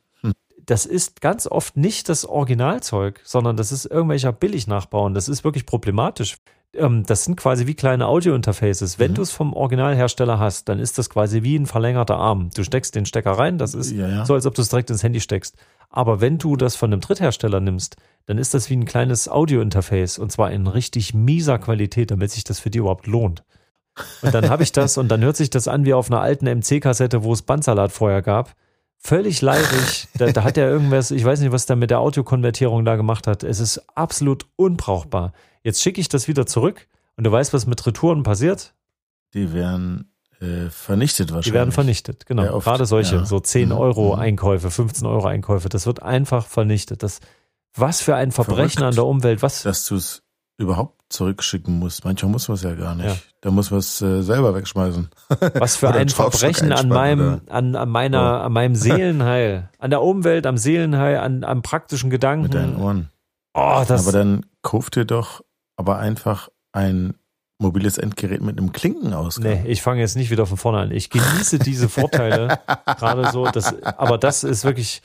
Das 0.66 0.86
ist 0.86 1.20
ganz 1.20 1.46
oft 1.46 1.76
nicht 1.76 2.08
das 2.08 2.24
Originalzeug, 2.24 3.20
sondern 3.24 3.56
das 3.56 3.72
ist 3.72 3.84
irgendwelcher 3.86 4.32
Billig-Nachbau 4.32 5.04
und 5.06 5.14
das 5.14 5.28
ist 5.28 5.44
wirklich 5.44 5.66
problematisch. 5.66 6.36
Ähm, 6.74 7.04
Das 7.06 7.24
sind 7.24 7.36
quasi 7.36 7.66
wie 7.66 7.74
kleine 7.74 8.06
Audio-Interfaces. 8.06 8.98
Wenn 8.98 9.10
Mhm. 9.10 9.14
du 9.16 9.22
es 9.22 9.30
vom 9.32 9.52
Originalhersteller 9.52 10.38
hast, 10.38 10.68
dann 10.68 10.78
ist 10.78 10.96
das 10.98 11.10
quasi 11.10 11.42
wie 11.42 11.56
ein 11.56 11.66
verlängerter 11.66 12.16
Arm. 12.16 12.50
Du 12.54 12.62
steckst 12.64 12.94
den 12.94 13.04
Stecker 13.06 13.32
rein, 13.32 13.58
das 13.58 13.74
ist 13.74 13.90
Ja, 13.90 14.08
ja. 14.08 14.24
so, 14.24 14.34
als 14.34 14.46
ob 14.46 14.54
du 14.54 14.62
es 14.62 14.68
direkt 14.68 14.88
ins 14.90 15.02
Handy 15.02 15.20
steckst. 15.20 15.56
Aber 15.90 16.20
wenn 16.22 16.38
du 16.38 16.56
das 16.56 16.74
von 16.76 16.90
einem 16.92 17.00
Dritthersteller 17.02 17.60
nimmst, 17.60 17.96
dann 18.26 18.38
ist 18.38 18.54
das 18.54 18.70
wie 18.70 18.76
ein 18.76 18.86
kleines 18.86 19.28
Audio-Interface 19.28 20.18
und 20.18 20.32
zwar 20.32 20.50
in 20.52 20.66
richtig 20.66 21.12
mieser 21.12 21.58
Qualität, 21.58 22.10
damit 22.10 22.30
sich 22.30 22.44
das 22.44 22.60
für 22.60 22.70
die 22.70 22.78
überhaupt 22.78 23.06
lohnt. 23.06 23.42
Und 24.22 24.32
dann 24.32 24.48
habe 24.48 24.62
ich 24.62 24.72
das 24.72 24.96
und 24.96 25.08
dann 25.08 25.20
hört 25.22 25.36
sich 25.36 25.50
das 25.50 25.68
an 25.68 25.84
wie 25.84 25.92
auf 25.92 26.10
einer 26.10 26.22
alten 26.22 26.46
MC-Kassette, 26.46 27.24
wo 27.24 27.32
es 27.34 27.42
Bandsalat 27.42 27.92
vorher 27.92 28.22
gab. 28.22 28.54
Völlig 29.04 29.40
leidig. 29.42 30.06
Da, 30.16 30.30
da 30.30 30.44
hat 30.44 30.56
er 30.56 30.68
irgendwas, 30.68 31.10
ich 31.10 31.24
weiß 31.24 31.40
nicht, 31.40 31.50
was 31.50 31.66
der 31.66 31.74
mit 31.74 31.90
der 31.90 31.98
Audiokonvertierung 31.98 32.84
da 32.84 32.94
gemacht 32.94 33.26
hat. 33.26 33.42
Es 33.42 33.58
ist 33.58 33.78
absolut 33.96 34.46
unbrauchbar. 34.54 35.32
Jetzt 35.64 35.82
schicke 35.82 36.00
ich 36.00 36.08
das 36.08 36.28
wieder 36.28 36.46
zurück 36.46 36.86
und 37.16 37.24
du 37.24 37.32
weißt, 37.32 37.52
was 37.52 37.66
mit 37.66 37.84
Retouren 37.84 38.22
passiert? 38.22 38.74
Die 39.34 39.52
werden 39.52 40.12
äh, 40.40 40.70
vernichtet 40.70 41.30
wahrscheinlich. 41.30 41.46
Die 41.46 41.52
werden 41.52 41.72
vernichtet, 41.72 42.26
genau. 42.26 42.44
Ja, 42.44 42.54
oft, 42.54 42.64
Gerade 42.64 42.86
solche, 42.86 43.16
ja. 43.16 43.24
so 43.24 43.40
10 43.40 43.70
Mhm, 43.70 43.74
Euro 43.74 44.14
mhm. 44.14 44.20
Einkäufe, 44.20 44.70
15 44.70 45.06
Euro 45.06 45.26
Einkäufe, 45.26 45.68
das 45.68 45.84
wird 45.86 46.02
einfach 46.02 46.46
vernichtet. 46.46 47.02
Das, 47.02 47.18
was 47.74 48.02
für 48.02 48.14
ein 48.14 48.30
Verbrechen 48.30 48.78
Verrückt. 48.78 48.82
an 48.82 48.94
der 48.94 49.06
Umwelt, 49.06 49.42
was, 49.42 49.62
Dass 49.62 49.84
du 49.86 49.96
es 49.96 50.22
überhaupt 50.58 51.01
zurückschicken 51.12 51.78
musst. 51.78 52.04
Manchmal 52.04 52.32
muss 52.32 52.48
man 52.48 52.56
es 52.56 52.62
ja 52.62 52.74
gar 52.74 52.94
nicht. 52.94 53.06
Ja. 53.06 53.16
Da 53.40 53.50
muss 53.50 53.70
man 53.70 53.80
es 53.80 54.00
äh, 54.02 54.22
selber 54.22 54.54
wegschmeißen. 54.54 55.08
was 55.54 55.76
für 55.76 55.90
ein 55.90 56.08
Verbrechen 56.08 56.72
an 56.72 56.88
meinem, 56.88 57.40
an, 57.48 57.76
an 57.76 57.88
meiner, 57.88 58.18
Ja. 58.20 58.40
an 58.42 58.52
meinem 58.52 58.74
Seelenheil, 58.74 59.68
an 59.78 59.90
der 59.90 60.02
Umwelt, 60.02 60.46
am 60.46 60.56
Seelenheil, 60.56 61.18
an, 61.18 61.44
am 61.44 61.62
praktischen 61.62 62.10
Gedanken. 62.10 62.44
Mit 62.44 62.54
deinen 62.54 62.76
Ohren. 62.76 63.10
Oh, 63.54 63.84
das, 63.86 64.06
aber 64.06 64.16
dann 64.18 64.46
kauf 64.62 64.90
dir 64.90 65.04
doch 65.04 65.42
aber 65.76 65.98
einfach 65.98 66.48
ein 66.72 67.14
mobiles 67.58 67.98
Endgerät 67.98 68.40
mit 68.42 68.58
einem 68.58 68.72
Klinkenausgang. 68.72 69.62
Nee, 69.62 69.70
ich 69.70 69.82
fange 69.82 70.00
jetzt 70.00 70.16
nicht 70.16 70.30
wieder 70.30 70.46
von 70.46 70.56
vorne 70.56 70.78
an. 70.78 70.90
Ich 70.90 71.10
genieße 71.10 71.58
diese 71.58 71.88
Vorteile 71.88 72.58
gerade 72.86 73.30
so. 73.30 73.46
Das, 73.46 73.74
aber 73.82 74.18
das 74.18 74.44
ist 74.44 74.64
wirklich. 74.64 75.02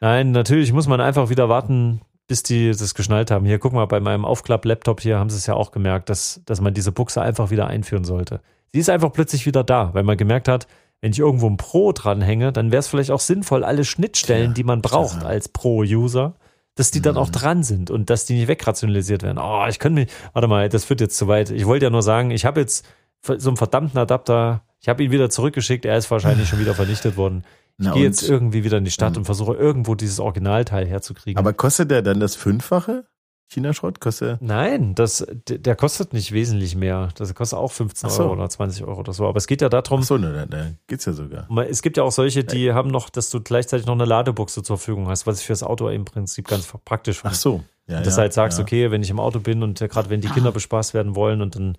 Nein, 0.00 0.32
natürlich 0.32 0.72
muss 0.72 0.86
man 0.86 1.00
einfach 1.00 1.30
wieder 1.30 1.48
warten, 1.48 2.00
bis 2.26 2.42
die 2.42 2.70
das 2.70 2.94
geschnallt 2.94 3.30
haben. 3.30 3.44
Hier, 3.44 3.58
guck 3.58 3.72
mal, 3.72 3.86
bei 3.86 4.00
meinem 4.00 4.24
Aufklapp-Laptop 4.24 5.00
hier 5.00 5.18
haben 5.18 5.30
sie 5.30 5.36
es 5.36 5.46
ja 5.46 5.54
auch 5.54 5.72
gemerkt, 5.72 6.08
dass, 6.08 6.40
dass 6.46 6.60
man 6.60 6.74
diese 6.74 6.92
Buchse 6.92 7.20
einfach 7.20 7.50
wieder 7.50 7.66
einführen 7.66 8.04
sollte. 8.04 8.40
Sie 8.72 8.80
ist 8.80 8.90
einfach 8.90 9.12
plötzlich 9.12 9.46
wieder 9.46 9.62
da, 9.62 9.92
weil 9.94 10.02
man 10.02 10.16
gemerkt 10.16 10.48
hat, 10.48 10.66
wenn 11.00 11.12
ich 11.12 11.18
irgendwo 11.18 11.48
ein 11.48 11.58
Pro 11.58 11.92
dranhänge, 11.92 12.50
dann 12.50 12.72
wäre 12.72 12.80
es 12.80 12.88
vielleicht 12.88 13.10
auch 13.10 13.20
sinnvoll, 13.20 13.62
alle 13.62 13.84
Schnittstellen, 13.84 14.46
Tja, 14.46 14.54
die 14.54 14.64
man 14.64 14.80
braucht 14.80 15.20
tja. 15.20 15.28
als 15.28 15.48
Pro-User, 15.50 16.34
dass 16.76 16.90
die 16.90 17.02
dann 17.02 17.16
auch 17.18 17.28
dran 17.28 17.62
sind 17.62 17.90
und 17.90 18.08
dass 18.08 18.24
die 18.24 18.34
nicht 18.34 18.48
wegrationalisiert 18.48 19.22
werden. 19.22 19.38
Oh, 19.38 19.66
ich 19.68 19.78
könnte 19.78 20.00
mich, 20.00 20.10
warte 20.32 20.48
mal, 20.48 20.68
das 20.68 20.84
führt 20.84 21.02
jetzt 21.02 21.16
zu 21.18 21.28
weit. 21.28 21.50
Ich 21.50 21.66
wollte 21.66 21.84
ja 21.84 21.90
nur 21.90 22.02
sagen, 22.02 22.30
ich 22.30 22.46
habe 22.46 22.60
jetzt 22.60 22.86
so 23.20 23.50
einen 23.50 23.56
verdammten 23.56 23.98
Adapter, 23.98 24.62
ich 24.80 24.88
habe 24.88 25.04
ihn 25.04 25.10
wieder 25.10 25.30
zurückgeschickt, 25.30 25.84
er 25.84 25.96
ist 25.96 26.10
wahrscheinlich 26.10 26.48
schon 26.48 26.58
wieder 26.58 26.74
vernichtet 26.74 27.16
worden. 27.16 27.44
Ich 27.78 27.92
gehe 27.92 28.02
jetzt 28.02 28.22
irgendwie 28.22 28.62
wieder 28.64 28.78
in 28.78 28.84
die 28.84 28.90
Stadt 28.90 29.16
und 29.16 29.24
versuche 29.24 29.54
irgendwo 29.54 29.94
dieses 29.94 30.20
Originalteil 30.20 30.86
herzukriegen. 30.86 31.38
Aber 31.38 31.52
kostet 31.52 31.90
der 31.90 32.02
dann 32.02 32.20
das 32.20 32.36
Fünffache? 32.36 33.04
China-Schrott? 33.48 34.00
Kostet 34.00 34.40
Nein, 34.40 34.94
das, 34.94 35.26
der 35.48 35.76
kostet 35.76 36.12
nicht 36.12 36.32
wesentlich 36.32 36.76
mehr. 36.76 37.10
Das 37.16 37.34
kostet 37.34 37.58
auch 37.58 37.72
15 37.72 38.08
Ach 38.08 38.12
so. 38.12 38.22
Euro 38.24 38.32
oder 38.34 38.48
20 38.48 38.84
Euro 38.84 39.00
oder 39.00 39.12
so. 39.12 39.26
Aber 39.26 39.36
es 39.36 39.46
geht 39.46 39.60
ja 39.60 39.68
darum, 39.68 40.00
Ach 40.00 40.06
so, 40.06 40.18
ne, 40.18 40.32
da, 40.32 40.46
da 40.46 40.70
geht's 40.86 41.04
ja 41.04 41.12
sogar. 41.12 41.48
Es 41.68 41.82
gibt 41.82 41.96
ja 41.96 42.02
auch 42.02 42.12
solche, 42.12 42.44
die 42.44 42.72
haben 42.72 42.90
noch, 42.90 43.10
dass 43.10 43.30
du 43.30 43.40
gleichzeitig 43.40 43.86
noch 43.86 43.94
eine 43.94 44.04
Ladebuchse 44.04 44.62
zur 44.62 44.78
Verfügung 44.78 45.08
hast, 45.08 45.26
was 45.26 45.40
ich 45.40 45.46
fürs 45.46 45.62
Auto 45.62 45.88
im 45.88 46.04
Prinzip 46.04 46.48
ganz 46.48 46.72
praktisch 46.84 47.20
finde. 47.20 47.34
Ach 47.34 47.38
so. 47.38 47.64
Ja, 47.86 47.98
dass 47.98 48.14
ja, 48.14 48.16
du 48.16 48.20
halt 48.22 48.32
sagst, 48.32 48.58
ja. 48.58 48.64
okay, 48.64 48.90
wenn 48.90 49.02
ich 49.02 49.10
im 49.10 49.20
Auto 49.20 49.40
bin 49.40 49.62
und 49.62 49.80
äh, 49.80 49.88
gerade 49.88 50.08
wenn 50.08 50.22
die 50.22 50.28
Kinder 50.28 50.52
bespaßt 50.52 50.94
werden 50.94 51.14
wollen 51.14 51.42
und 51.42 51.54
dann 51.54 51.76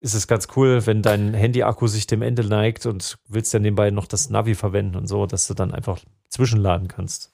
ist 0.00 0.14
es 0.14 0.26
ganz 0.28 0.48
cool, 0.56 0.86
wenn 0.86 1.02
dein 1.02 1.34
Handy-Akku 1.34 1.86
sich 1.88 2.06
dem 2.06 2.22
Ende 2.22 2.44
neigt 2.44 2.86
und 2.86 3.18
willst 3.28 3.52
dann 3.52 3.62
nebenbei 3.62 3.90
noch 3.90 4.06
das 4.06 4.30
Navi 4.30 4.54
verwenden 4.54 4.96
und 4.96 5.06
so, 5.08 5.26
dass 5.26 5.46
du 5.48 5.54
dann 5.54 5.72
einfach 5.74 5.98
zwischenladen 6.28 6.88
kannst. 6.88 7.32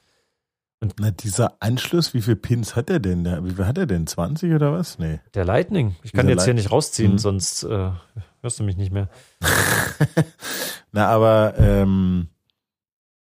Na, 0.98 1.10
dieser 1.10 1.56
Anschluss, 1.60 2.12
wie 2.12 2.20
viele 2.20 2.36
Pins 2.36 2.76
hat 2.76 2.90
er 2.90 3.00
denn? 3.00 3.24
Wie 3.44 3.52
viel 3.54 3.66
hat 3.66 3.78
er 3.78 3.86
denn? 3.86 4.06
20 4.06 4.52
oder 4.52 4.72
was? 4.72 4.98
Nee. 4.98 5.18
Der 5.32 5.44
Lightning, 5.46 5.96
ich 6.02 6.12
kann 6.12 6.26
Dieser 6.26 6.36
jetzt 6.36 6.44
hier 6.44 6.52
Light- 6.52 6.62
nicht 6.62 6.72
rausziehen, 6.72 7.12
Mhm. 7.12 7.18
sonst 7.18 7.62
äh, 7.62 7.90
hörst 8.42 8.58
du 8.60 8.64
mich 8.64 8.76
nicht 8.76 8.92
mehr. 8.92 9.08
Na, 10.92 11.08
aber 11.08 11.54
ähm, 11.58 12.28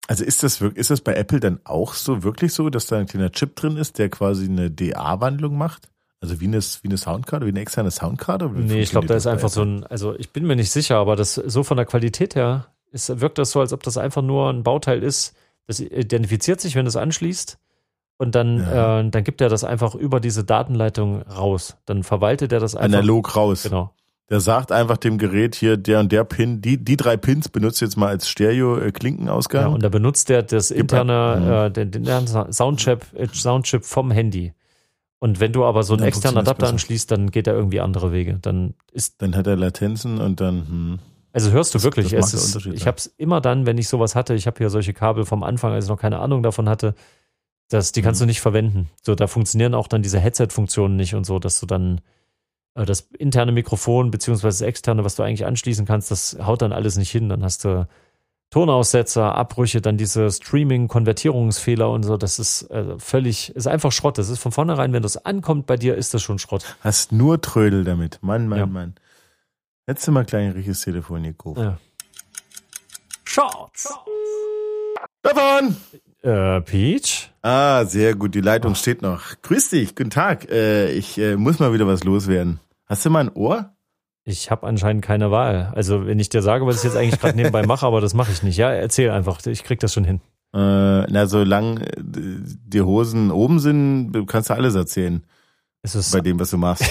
also 0.07 0.25
ist 0.25 0.43
das 0.43 0.61
wirklich, 0.61 0.81
ist 0.81 0.91
das 0.91 1.01
bei 1.01 1.15
Apple 1.15 1.41
dann 1.41 1.61
auch 1.65 1.95
so 1.95 2.23
wirklich 2.23 2.53
so, 2.53 2.71
dass 2.71 2.87
da 2.87 2.99
ein 2.99 3.07
kleiner 3.07 3.31
Chip 3.33 3.57
drin 3.57 3.77
ist, 3.77 3.99
der 3.99 4.09
quasi 4.11 4.45
eine 4.47 4.71
DA-Wandlung 4.71 5.57
macht? 5.59 5.89
Also 6.23 6.41
wie 6.41 6.47
eine, 6.47 6.59
wie 6.61 6.89
eine 6.89 6.99
Soundkarte, 6.99 7.47
wie 7.47 7.51
eine 7.51 7.61
externe 7.61 7.91
Soundkarte? 7.91 8.51
Nee, 8.55 8.81
ich 8.81 8.91
glaube, 8.91 9.07
da 9.07 9.15
ist 9.15 9.27
einfach 9.27 9.49
so 9.49 9.63
ein, 9.63 9.85
also 9.87 10.15
ich 10.19 10.31
bin 10.33 10.47
mir 10.47 10.55
nicht 10.57 10.71
sicher, 10.71 10.97
aber 10.97 11.17
das 11.17 11.35
so 11.35 11.63
von 11.63 11.77
der 11.79 11.87
Qualität 11.87 12.35
her 12.35 12.67
ist, 12.93 13.21
wirkt 13.21 13.39
das 13.39 13.53
so, 13.53 13.61
als 13.61 13.73
ob 13.73 13.83
das 13.83 13.97
einfach 13.97 14.21
nur 14.23 14.51
ein 14.51 14.63
Bauteil 14.63 15.03
ist. 15.03 15.35
Das 15.67 15.81
identifiziert 15.81 16.61
sich, 16.61 16.75
wenn 16.75 16.87
es 16.87 16.97
anschließt. 16.97 17.57
Und 18.19 18.35
dann, 18.35 18.59
Ja. 18.59 19.01
äh, 19.01 19.09
dann 19.11 19.25
gibt 19.25 19.41
er 19.41 19.49
das 19.49 19.65
einfach 19.65 19.95
über 19.95 20.21
diese 20.21 20.45
Datenleitung 20.45 21.23
raus. 21.23 21.77
Dann 21.87 22.03
verwaltet 22.03 22.53
er 22.53 22.61
das 22.61 22.75
einfach. 22.77 22.99
analog 22.99 23.35
raus. 23.35 23.63
Genau. 23.63 23.95
Der 24.29 24.41
sagt 24.41 24.73
einfach 24.73 24.99
dem 24.99 25.17
Gerät 25.17 25.55
hier, 25.55 25.77
der 25.79 26.01
und 26.01 26.13
der 26.13 26.25
Pin, 26.25 26.61
die, 26.61 26.77
die 26.77 26.97
drei 26.99 27.17
Pins 27.17 27.49
benutzt 27.49 27.81
jetzt 27.81 27.97
mal 27.97 28.09
als 28.09 28.27
Ja, 28.27 28.31
Stereo-Klinkenausgang. 28.31 29.73
und 29.73 29.83
da 29.83 29.89
benutzt 29.89 30.29
er 30.31 30.43
das 30.43 30.71
interne, 30.71 31.67
äh, 31.67 31.71
den, 31.71 31.91
den 31.91 32.05
Soundchip, 32.53 33.07
Soundchip 33.33 33.85
vom 33.85 34.11
Handy. 34.11 34.53
Und 35.21 35.39
wenn 35.39 35.53
du 35.53 35.65
aber 35.65 35.83
so 35.83 35.93
einen 35.93 36.01
Dann 36.01 36.09
externen 36.09 36.39
Adapter 36.39 36.67
anschließt, 36.69 37.11
dann 37.11 37.31
geht 37.31 37.47
er 37.47 37.55
irgendwie 37.55 37.81
andere 37.81 38.11
Wege. 38.11 38.39
Dann 38.41 38.75
ist 38.91 39.21
dann 39.23 39.37
hat 39.37 39.47
er 39.47 39.55
Latenzen 39.55 40.19
und 40.19 40.41
dann, 40.41 40.67
hm. 40.67 40.99
Also 41.33 41.53
hörst 41.53 41.75
du 41.77 41.83
wirklich, 41.85 42.11
das 42.11 42.33
es 42.33 42.57
ist, 42.57 42.67
ich 42.67 42.89
habe 42.89 42.97
es 42.97 43.07
immer 43.07 43.41
dann, 43.41 43.65
wenn 43.65 43.79
ich 43.79 43.87
sowas 43.87 44.17
hatte, 44.17 44.35
ich 44.35 44.49
habe 44.49 44.59
hier 44.59 44.69
solche 44.71 44.93
Kabel 44.95 45.25
vom 45.25 45.45
Anfang, 45.45 45.73
als 45.73 45.85
ich 45.85 45.89
noch 45.91 46.01
keine 46.01 46.19
Ahnung 46.19 46.43
davon 46.43 46.69
hatte, 46.69 46.95
dass 47.69 47.93
die 47.93 48.03
kannst 48.03 48.21
Mhm. 48.21 48.25
du 48.25 48.27
nicht 48.29 48.41
verwenden. 48.41 48.91
So, 49.03 49.15
da 49.15 49.29
funktionieren 49.29 49.75
auch 49.75 49.87
dann 49.87 50.03
diese 50.03 50.19
Headset-Funktionen 50.19 50.97
nicht 50.97 51.15
und 51.15 51.25
so, 51.25 51.39
dass 51.39 51.61
du 51.61 51.67
dann 51.67 52.01
äh, 52.75 52.85
das 52.85 53.03
interne 53.19 53.53
Mikrofon 53.53 54.11
beziehungsweise 54.11 54.65
das 54.65 54.69
externe, 54.69 55.05
was 55.05 55.15
du 55.15 55.23
eigentlich 55.23 55.47
anschließen 55.47 55.87
kannst, 55.87 56.11
das 56.11 56.37
haut 56.43 56.63
dann 56.63 56.73
alles 56.73 56.97
nicht 56.97 57.11
hin. 57.11 57.29
Dann 57.29 57.45
hast 57.45 57.65
du 57.65 57.87
Tonaussetzer, 58.51 59.35
Abbrüche, 59.37 59.81
dann 59.81 59.97
diese 59.97 60.31
Streaming-Konvertierungsfehler 60.31 61.89
und 61.89 62.03
so. 62.03 62.17
Das 62.17 62.39
ist 62.41 62.63
äh, 62.71 62.99
völlig, 62.99 63.55
ist 63.55 63.69
einfach 63.69 63.93
Schrott. 63.93 64.19
Das 64.19 64.29
ist 64.29 64.41
von 64.41 64.51
vornherein, 64.53 64.93
wenn 64.93 65.03
das 65.03 65.17
ankommt 65.25 65.67
bei 65.67 65.77
dir, 65.77 65.95
ist 65.95 66.15
das 66.15 66.23
schon 66.23 66.39
Schrott. 66.41 66.77
Hast 66.83 67.13
nur 67.13 67.41
Trödel 67.41 67.85
damit. 67.85 68.19
Mann, 68.23 68.49
Mann, 68.49 68.59
Ja. 68.59 68.67
Mann. 68.67 68.95
Hättest 69.87 70.09
du 70.09 70.13
mal 70.13 70.25
gleich 70.25 70.47
ein 70.47 70.53
richtiges 70.53 70.83
Telefon 70.83 71.23
gekauft. 71.23 71.59
Ja. 71.61 71.79
Shorts. 73.25 73.93
Davon! 75.23 75.77
Äh, 76.23 76.61
Peach? 76.63 77.31
Ah, 77.43 77.85
sehr 77.85 78.15
gut, 78.15 78.35
die 78.35 78.41
Leitung 78.41 78.75
steht 78.75 79.01
noch. 79.03 79.23
Grüß 79.43 79.71
dich, 79.71 79.95
guten 79.95 80.11
Tag. 80.11 80.51
Äh, 80.51 80.91
ich 80.93 81.17
äh, 81.19 81.37
muss 81.37 81.59
mal 81.61 81.73
wieder 81.73 81.87
was 81.87 82.05
loswerden. 82.05 82.61
Hast 82.87 83.07
du 83.07 83.11
mal 83.11 83.21
ein 83.21 83.33
Ohr? 83.33 83.73
Ich 84.25 84.51
habe 84.51 84.67
anscheinend 84.67 85.05
keine 85.05 85.31
Wahl. 85.31 85.73
Also 85.75 86.07
wenn 86.07 86.19
ich 86.19 86.29
dir 86.29 86.43
sage, 86.43 86.67
was 86.67 86.79
ich 86.79 86.85
jetzt 86.85 86.97
eigentlich 86.97 87.21
gerade 87.21 87.37
nebenbei 87.37 87.67
mache, 87.67 87.87
aber 87.87 88.01
das 88.01 88.15
mache 88.15 88.33
ich 88.33 88.43
nicht. 88.43 88.57
Ja, 88.57 88.71
erzähl 88.71 89.11
einfach. 89.11 89.45
Ich 89.47 89.65
krieg 89.65 89.81
das 89.81 89.93
schon 89.93 90.05
hin. 90.05 90.21
Äh, 90.53 91.07
na, 91.11 91.27
solange 91.27 91.87
äh, 91.87 92.01
die 92.03 92.83
Hosen 92.83 93.31
oben 93.31 93.61
sind, 93.61 94.27
kannst 94.27 94.51
du 94.51 94.55
alles 94.55 94.75
erzählen 94.75 95.23
Es 95.83 95.95
ist, 95.95 96.13
bei 96.13 96.21
dem, 96.21 96.41
was 96.41 96.51
du 96.51 96.59
machst. 96.59 96.85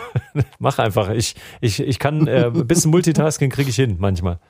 mach 0.58 0.78
einfach. 0.78 1.10
Ich, 1.10 1.36
ich, 1.60 1.80
ich 1.80 1.98
kann 1.98 2.26
äh, 2.26 2.46
ein 2.46 2.66
bisschen 2.66 2.90
Multitasking 2.90 3.50
kriege 3.50 3.70
ich 3.70 3.76
hin 3.76 3.96
manchmal. 3.98 4.40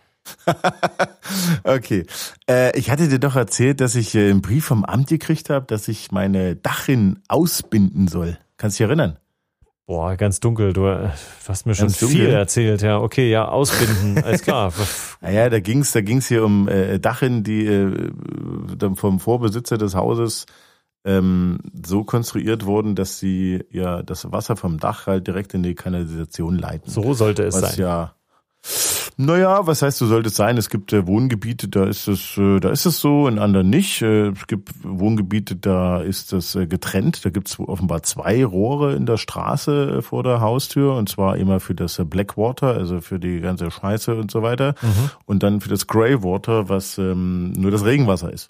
okay. 1.65 2.07
Äh, 2.49 2.77
ich 2.79 2.91
hatte 2.91 3.09
dir 3.09 3.19
doch 3.19 3.37
erzählt, 3.37 3.81
dass 3.81 3.95
ich 3.95 4.15
äh, 4.15 4.31
einen 4.31 4.43
Brief 4.43 4.65
vom 4.65 4.85
Amt 4.85 5.09
gekriegt 5.09 5.51
habe, 5.51 5.67
dass 5.67 5.89
ich 5.89 6.11
meine 6.11 6.57
Dachin 6.57 7.21
ausbinden 7.29 8.09
soll. 8.09 8.39
Kannst 8.57 8.79
du 8.79 8.85
dich 8.85 8.89
erinnern? 8.89 9.19
Boah, 9.87 10.17
ganz 10.17 10.41
dunkel. 10.41 10.73
Du, 10.73 10.87
äh, 10.87 11.09
du 11.09 11.49
hast 11.49 11.65
mir 11.65 11.77
schon 11.77 11.87
Ganz 11.87 12.01
dunkel? 12.01 12.17
viel 12.19 12.31
erzählt. 12.31 12.83
Ja, 12.83 12.99
okay, 12.99 13.31
ja, 13.31 13.47
ausbinden. 13.47 14.19
Alles 14.25 14.43
klar. 14.43 14.73
Naja, 15.21 15.49
da 15.49 15.61
ging's, 15.61 15.93
da 15.93 16.01
ging's 16.01 16.27
hier 16.27 16.45
um 16.45 16.69
äh, 16.69 16.99
Dachin, 16.99 17.45
die 17.45 17.67
äh, 17.67 18.11
vom 18.97 19.21
Vorbesitzer 19.21 19.79
des 19.79 19.95
Hauses 19.95 20.47
ähm, 21.05 21.59
so 21.85 22.03
konstruiert 22.03 22.65
wurden, 22.65 22.97
dass 22.97 23.21
sie 23.21 23.65
ja 23.71 24.03
das 24.03 24.33
Wasser 24.33 24.57
vom 24.57 24.79
Dach 24.79 25.07
halt 25.07 25.29
direkt 25.29 25.55
in 25.55 25.63
die 25.63 25.77
Kanalisation 25.77 26.59
leiten. 26.59 26.91
So 26.91 27.15
sollte 27.15 27.45
es 27.45 27.55
was 27.55 27.77
sein. 27.77 27.81
ja 27.81 28.15
naja, 29.19 29.67
was 29.67 29.81
heißt, 29.83 29.97
so 29.99 30.07
sollte 30.07 30.29
es 30.29 30.37
sein? 30.37 30.59
Es 30.59 30.69
gibt 30.69 30.93
äh, 30.93 31.07
Wohngebiete, 31.07 31.69
da 31.69 31.85
ist 31.85 32.07
es, 32.07 32.37
äh, 32.37 32.61
da 32.61 32.69
ist 32.71 32.85
es 32.85 33.01
so, 33.01 33.29
in 33.29 33.39
anderen 33.39 33.71
nicht. 33.71 34.03
Äh, 34.03 34.29
es 34.29 34.47
gibt 34.47 34.71
Wohngebiete, 34.83 35.57
da 35.57 36.01
ist 36.03 36.33
das 36.33 36.53
getrennt. 36.69 37.25
Da 37.25 37.31
gibt 37.31 37.49
es 37.49 37.59
offenbar 37.59 38.03
zwei 38.03 38.45
Rohre 38.45 38.95
in 38.95 39.07
der 39.07 39.17
Straße 39.17 40.03
vor 40.03 40.23
der 40.23 40.41
Haustür, 40.41 40.95
und 40.95 41.09
zwar 41.09 41.37
immer 41.39 41.61
für 41.61 41.75
das 41.75 42.01
Blackwater, 42.05 42.69
also 42.75 43.01
für 43.01 43.19
die 43.19 43.41
ganze 43.41 43.71
Scheiße 43.71 44.15
und 44.15 44.31
so 44.31 44.43
weiter, 44.43 44.75
Mhm. 44.83 45.11
und 45.25 45.43
dann 45.43 45.61
für 45.61 45.69
das 45.71 45.87
Greywater, 45.87 46.69
was 46.69 46.99
ähm, 46.99 47.53
nur 47.53 47.71
das 47.71 47.85
Regenwasser 47.85 48.33
ist. 48.33 48.49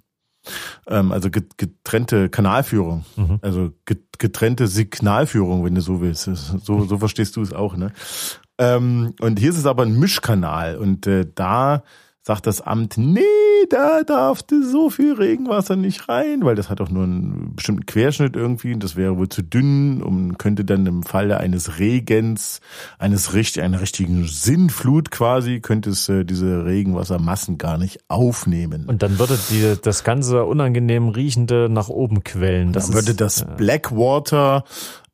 Ähm, 0.89 1.11
also 1.13 1.31
get- 1.31 1.59
getrennte 1.59 2.29
Kanalführung, 2.29 3.05
Mhm. 3.17 3.39
also 3.43 3.71
get- 3.85 4.19
getrennte 4.19 4.67
Signalführung, 4.69 5.65
wenn 5.65 5.75
du 5.75 5.81
so 5.81 6.01
willst. 6.01 6.27
So, 6.65 6.85
so 6.85 6.99
verstehst 6.99 7.37
du 7.37 7.43
es 7.43 7.53
auch, 7.53 7.77
ne? 7.77 7.93
Ähm, 8.59 9.15
und 9.21 9.39
hier 9.39 9.51
ist 9.51 9.59
es 9.59 9.67
aber 9.67 9.83
ein 9.85 9.99
Mischkanal 9.99 10.77
und 10.77 11.07
äh, 11.07 11.27
da 11.35 11.83
sagt 12.27 12.49
das 12.49 12.61
Amt, 12.61 12.99
nee, 12.99 13.21
da 13.71 14.03
darf 14.03 14.41
so 14.51 14.91
viel 14.91 15.15
Regenwasser 15.15 15.77
nicht 15.77 16.09
rein, 16.09 16.41
weil 16.43 16.57
das 16.57 16.69
hat 16.69 16.81
auch 16.81 16.89
nur 16.89 17.05
einen 17.05 17.55
bestimmten 17.55 17.87
Querschnitt 17.87 18.35
irgendwie 18.35 18.75
und 18.75 18.83
das 18.83 18.97
wäre 18.97 19.17
wohl 19.17 19.29
zu 19.29 19.43
dünn 19.43 20.03
und 20.03 20.37
könnte 20.37 20.65
dann 20.65 20.87
im 20.87 21.05
Falle 21.05 21.39
eines 21.39 21.79
Regens, 21.79 22.61
eines 22.99 23.33
richtig, 23.33 23.63
einer 23.63 23.81
richtigen 23.81 24.25
Sinnflut 24.25 25.13
quasi, 25.13 25.61
könnte 25.61 25.91
es 25.91 26.09
äh, 26.09 26.25
diese 26.25 26.65
Regenwassermassen 26.65 27.59
gar 27.59 27.79
nicht 27.79 28.01
aufnehmen. 28.09 28.87
Und 28.87 29.05
dann 29.05 29.21
würde 29.21 29.39
die, 29.51 29.77
das 29.81 30.03
ganze 30.03 30.45
unangenehm 30.47 31.11
riechende 31.11 31.69
nach 31.71 31.89
oben 31.89 32.25
quellen. 32.25 32.73
Das 32.73 32.87
dann 32.87 32.95
würde 32.95 33.11
ist, 33.13 33.21
das 33.21 33.47
Blackwater 33.57 34.65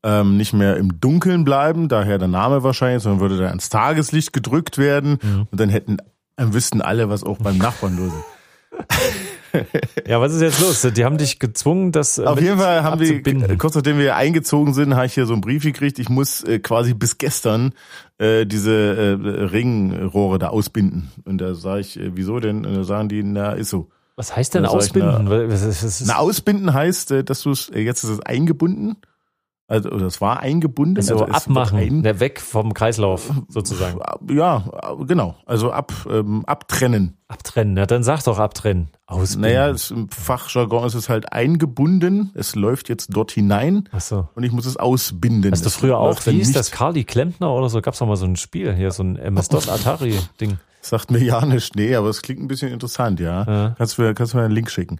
ähm, 0.02 0.36
nicht 0.36 0.52
mehr 0.52 0.76
im 0.76 1.00
Dunkeln 1.00 1.44
bleiben, 1.44 1.88
daher 1.88 2.18
der 2.18 2.28
Name 2.28 2.62
wahrscheinlich, 2.62 3.02
sondern 3.02 3.20
würde 3.20 3.36
dann 3.38 3.48
ans 3.48 3.68
Tageslicht 3.68 4.32
gedrückt 4.32 4.78
werden 4.78 5.18
Mhm. 5.22 5.46
und 5.50 5.60
dann 5.60 5.68
hätten 5.68 5.98
dann 6.36 6.54
wüssten 6.54 6.80
alle, 6.80 7.08
was 7.08 7.22
auch 7.24 7.38
beim 7.38 7.58
Nachbarn 7.58 7.96
los 7.98 8.12
ist. 8.12 8.24
Ja, 10.06 10.18
was 10.18 10.32
ist 10.32 10.40
jetzt 10.40 10.60
los? 10.62 10.80
Die 10.96 11.04
haben 11.04 11.18
dich 11.18 11.38
gezwungen, 11.38 11.92
das 11.92 12.16
äh, 12.16 12.24
Auf 12.24 12.40
jeden 12.40 12.56
Fall 12.58 12.82
haben 12.82 13.00
wir, 13.00 13.08
abzubinden. 13.16 13.58
kurz 13.58 13.74
nachdem 13.74 13.98
wir 13.98 14.16
eingezogen 14.16 14.72
sind, 14.72 14.94
habe 14.94 15.04
ich 15.04 15.12
hier 15.12 15.26
so 15.26 15.34
einen 15.34 15.42
Brief 15.42 15.62
gekriegt, 15.62 15.98
ich 15.98 16.08
muss 16.08 16.42
äh, 16.42 16.58
quasi 16.58 16.94
bis 16.94 17.18
gestern 17.18 17.74
äh, 18.16 18.46
diese 18.46 18.72
äh, 18.72 19.10
Regenrohre 19.44 20.38
da 20.38 20.48
ausbinden. 20.48 21.12
Und 21.26 21.36
da 21.38 21.54
sage 21.54 21.80
ich, 21.80 22.00
äh, 22.00 22.12
wieso 22.14 22.40
denn? 22.40 22.64
Und 22.64 22.74
da 22.74 22.84
sagen 22.84 23.10
die, 23.10 23.22
na, 23.22 23.52
ist 23.52 23.68
so. 23.68 23.90
Was 24.16 24.34
heißt 24.34 24.54
denn 24.54 24.64
ausbinden? 24.64 25.28
Na, 26.06 26.16
ausbinden 26.16 26.72
heißt, 26.72 27.10
äh, 27.10 27.22
dass 27.22 27.42
du 27.42 27.50
es, 27.50 27.68
äh, 27.68 27.80
jetzt 27.80 28.04
ist 28.04 28.10
es 28.10 28.20
eingebunden, 28.20 28.96
also 29.68 29.88
es 30.04 30.20
war 30.20 30.40
eingebunden. 30.40 30.96
also 30.98 31.14
es 31.14 31.20
wird 31.20 31.30
abmachen, 31.34 31.78
ein- 31.78 32.00
ne, 32.02 32.20
weg 32.20 32.40
vom 32.40 32.74
Kreislauf 32.74 33.30
sozusagen. 33.48 34.00
Ja, 34.30 34.64
genau. 35.06 35.36
Also 35.46 35.72
ab, 35.72 35.92
ähm, 36.10 36.44
abtrennen. 36.46 37.16
Abtrennen, 37.28 37.72
na 37.74 37.86
dann 37.86 38.02
sag 38.02 38.22
doch 38.24 38.38
abtrennen. 38.38 38.88
Ausbinden. 39.06 39.48
Naja, 39.48 39.68
es, 39.70 39.90
im 39.90 40.10
Fachjargon 40.10 40.84
ist 40.86 40.94
es 40.94 41.08
halt 41.08 41.32
eingebunden. 41.32 42.30
Es 42.34 42.54
läuft 42.54 42.88
jetzt 42.90 43.08
dort 43.16 43.30
hinein 43.30 43.88
Ach 43.92 44.00
so. 44.00 44.28
und 44.34 44.42
ich 44.42 44.52
muss 44.52 44.66
es 44.66 44.76
ausbinden. 44.76 45.50
Hast 45.52 45.64
du 45.64 45.68
Es 45.68 45.76
früher 45.76 45.96
auch, 45.98 46.24
wie 46.26 46.32
hieß 46.32 46.52
das, 46.52 46.70
Carly 46.70 47.04
Klempner 47.04 47.50
oder 47.52 47.68
so? 47.70 47.80
Gab's 47.80 47.98
doch 48.00 48.06
mal 48.06 48.16
so 48.16 48.26
ein 48.26 48.36
Spiel 48.36 48.74
hier, 48.74 48.90
so 48.90 49.02
ein 49.02 49.16
MS-DOS 49.16 49.68
Atari-Ding. 49.68 50.58
Sagt 50.84 51.10
mir 51.12 51.22
ja 51.22 51.46
nicht, 51.46 51.76
nee, 51.76 51.94
aber 51.94 52.08
es 52.08 52.22
klingt 52.22 52.40
ein 52.42 52.48
bisschen 52.48 52.72
interessant, 52.72 53.20
ja. 53.20 53.44
Ja. 53.46 53.74
Kannst 53.78 53.96
du 53.98 54.02
mir, 54.02 54.14
kannst 54.14 54.32
du 54.34 54.38
mir 54.38 54.44
einen 54.44 54.54
Link 54.54 54.68
schicken. 54.70 54.98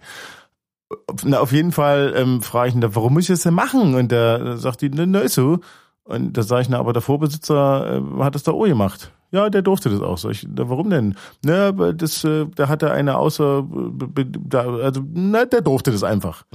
Na, 1.23 1.39
auf 1.39 1.51
jeden 1.51 1.71
Fall 1.71 2.13
ähm, 2.15 2.41
frage 2.41 2.69
ich 2.69 2.75
ihn, 2.75 2.81
da, 2.81 2.95
warum 2.95 3.13
muss 3.13 3.23
ich 3.23 3.29
das 3.29 3.41
denn 3.43 3.53
machen? 3.53 3.95
Und 3.95 4.11
da 4.11 4.57
sagt 4.57 4.81
die, 4.81 4.89
na 4.89 5.19
ist 5.19 5.35
so. 5.35 5.59
Und 6.03 6.33
da 6.37 6.43
sage 6.43 6.63
ich, 6.63 6.69
na, 6.69 6.79
aber 6.79 6.93
der 6.93 7.01
Vorbesitzer 7.01 8.01
äh, 8.19 8.23
hat 8.23 8.35
das 8.35 8.43
da 8.43 8.51
auch 8.51 8.65
gemacht. 8.65 9.11
Ja, 9.31 9.49
der 9.49 9.61
durfte 9.63 9.89
das 9.89 10.01
auch. 10.01 10.17
Sag 10.17 10.31
ich, 10.31 10.47
na, 10.47 10.69
warum 10.69 10.89
denn? 10.89 11.15
Na, 11.43 11.69
aber 11.69 11.93
das, 11.93 12.23
äh, 12.23 12.45
da 12.55 12.67
hatte 12.67 12.91
eine 12.91 13.17
außer, 13.17 13.63
be- 13.63 14.25
da, 14.25 14.61
also, 14.75 15.01
na, 15.13 15.45
der 15.45 15.61
durfte 15.61 15.91
das 15.91 16.03
einfach. 16.03 16.43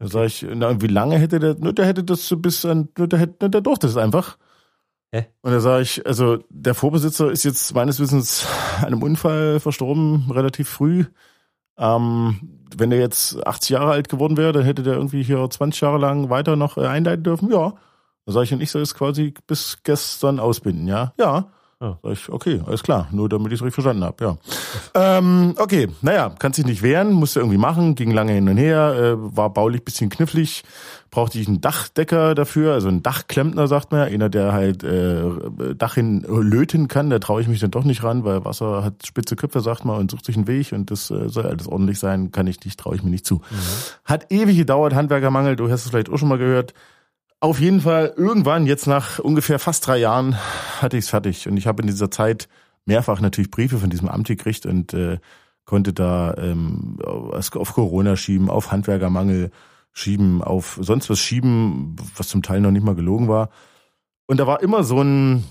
Da 0.00 0.06
sage 0.06 0.26
ich, 0.26 0.46
na, 0.54 0.68
und 0.68 0.80
wie 0.80 0.86
lange 0.86 1.16
hätte 1.18 1.40
der, 1.40 1.56
na, 1.58 1.72
der 1.72 1.84
hätte 1.84 2.04
das 2.04 2.32
bis 2.38 2.64
an, 2.64 2.88
na, 2.96 3.08
der, 3.08 3.18
hätte, 3.18 3.34
na, 3.40 3.48
der 3.48 3.62
durfte 3.62 3.88
das 3.88 3.96
einfach. 3.96 4.36
Hä? 5.10 5.26
Und 5.42 5.50
da 5.50 5.58
sage 5.58 5.82
ich, 5.82 6.06
also 6.06 6.38
der 6.50 6.74
Vorbesitzer 6.74 7.32
ist 7.32 7.42
jetzt 7.42 7.74
meines 7.74 7.98
Wissens 7.98 8.46
an 8.78 8.84
einem 8.86 9.02
Unfall 9.02 9.58
verstorben, 9.58 10.30
relativ 10.30 10.68
früh. 10.68 11.06
Ähm, 11.78 12.58
wenn 12.76 12.92
er 12.92 12.98
jetzt 12.98 13.46
80 13.46 13.70
Jahre 13.70 13.92
alt 13.92 14.08
geworden 14.08 14.36
wäre, 14.36 14.52
dann 14.52 14.64
hätte 14.64 14.82
der 14.82 14.94
irgendwie 14.94 15.22
hier 15.22 15.48
20 15.48 15.80
Jahre 15.80 15.98
lang 15.98 16.30
weiter 16.30 16.56
noch 16.56 16.76
äh, 16.76 16.86
einleiten 16.86 17.24
dürfen. 17.24 17.50
Ja. 17.50 17.74
Da 18.26 18.32
sage 18.32 18.44
ich, 18.44 18.52
und 18.52 18.60
ich 18.60 18.70
soll 18.70 18.82
es 18.82 18.94
quasi 18.94 19.32
bis 19.46 19.78
gestern 19.84 20.38
ausbinden, 20.38 20.86
ja? 20.86 21.14
Ja. 21.18 21.50
Ja. 21.80 21.96
Ich, 22.10 22.28
okay, 22.28 22.60
alles 22.66 22.82
klar, 22.82 23.06
nur 23.12 23.28
damit 23.28 23.52
ich 23.52 23.60
es 23.60 23.62
richtig 23.62 23.74
verstanden 23.74 24.02
habe, 24.02 24.24
ja. 24.24 24.36
Ähm, 24.94 25.54
okay, 25.58 25.86
naja, 26.02 26.28
kann 26.30 26.52
sich 26.52 26.66
nicht 26.66 26.82
wehren, 26.82 27.12
musste 27.12 27.38
irgendwie 27.38 27.56
machen, 27.56 27.94
ging 27.94 28.10
lange 28.10 28.32
hin 28.32 28.48
und 28.48 28.56
her, 28.56 28.94
äh, 28.96 29.36
war 29.36 29.50
baulich 29.50 29.84
bisschen 29.84 30.10
knifflig, 30.10 30.64
brauchte 31.12 31.38
ich 31.38 31.46
einen 31.46 31.60
Dachdecker 31.60 32.34
dafür, 32.34 32.72
also 32.72 32.88
einen 32.88 33.04
Dachklempner, 33.04 33.68
sagt 33.68 33.92
man 33.92 34.00
ja, 34.00 34.06
einer, 34.12 34.28
der 34.28 34.52
halt 34.52 34.82
äh, 34.82 35.22
Dach 35.76 35.94
hin 35.94 36.26
löten 36.28 36.88
kann, 36.88 37.10
da 37.10 37.20
traue 37.20 37.42
ich 37.42 37.48
mich 37.48 37.60
dann 37.60 37.70
doch 37.70 37.84
nicht 37.84 38.02
ran, 38.02 38.24
weil 38.24 38.44
Wasser 38.44 38.82
hat 38.82 39.06
spitze 39.06 39.36
Köpfe, 39.36 39.60
sagt 39.60 39.84
man, 39.84 39.98
und 39.98 40.10
sucht 40.10 40.24
sich 40.24 40.36
einen 40.36 40.48
Weg 40.48 40.72
und 40.72 40.90
das 40.90 41.12
äh, 41.12 41.28
soll 41.28 41.46
alles 41.46 41.68
ordentlich 41.68 42.00
sein, 42.00 42.32
kann 42.32 42.48
ich 42.48 42.64
nicht, 42.64 42.80
traue 42.80 42.96
ich 42.96 43.04
mir 43.04 43.10
nicht 43.10 43.24
zu. 43.24 43.40
Hat 44.04 44.32
ewig 44.32 44.56
gedauert, 44.56 44.94
Handwerkermangel, 44.96 45.54
du 45.54 45.70
hast 45.70 45.84
es 45.84 45.90
vielleicht 45.90 46.10
auch 46.10 46.18
schon 46.18 46.28
mal 46.28 46.38
gehört. 46.38 46.74
Auf 47.40 47.60
jeden 47.60 47.80
Fall, 47.80 48.14
irgendwann, 48.16 48.66
jetzt 48.66 48.88
nach 48.88 49.20
ungefähr 49.20 49.60
fast 49.60 49.86
drei 49.86 49.98
Jahren, 49.98 50.36
hatte 50.80 50.96
ich 50.96 51.04
es 51.04 51.10
fertig. 51.10 51.46
Und 51.46 51.56
ich 51.56 51.68
habe 51.68 51.82
in 51.82 51.86
dieser 51.86 52.10
Zeit 52.10 52.48
mehrfach 52.84 53.20
natürlich 53.20 53.52
Briefe 53.52 53.78
von 53.78 53.90
diesem 53.90 54.08
Amt 54.08 54.26
gekriegt 54.26 54.66
und 54.66 54.92
äh, 54.92 55.18
konnte 55.64 55.92
da 55.92 56.34
ähm, 56.36 56.98
auf 57.00 57.74
Corona 57.74 58.16
schieben, 58.16 58.50
auf 58.50 58.72
Handwerkermangel 58.72 59.52
schieben, 59.92 60.42
auf 60.42 60.78
sonst 60.80 61.10
was 61.10 61.20
schieben, 61.20 61.94
was 62.16 62.28
zum 62.28 62.42
Teil 62.42 62.60
noch 62.60 62.72
nicht 62.72 62.84
mal 62.84 62.96
gelogen 62.96 63.28
war. 63.28 63.50
Und 64.26 64.40
da 64.40 64.46
war 64.48 64.60
immer 64.60 64.82
so 64.82 65.00
ein 65.00 65.44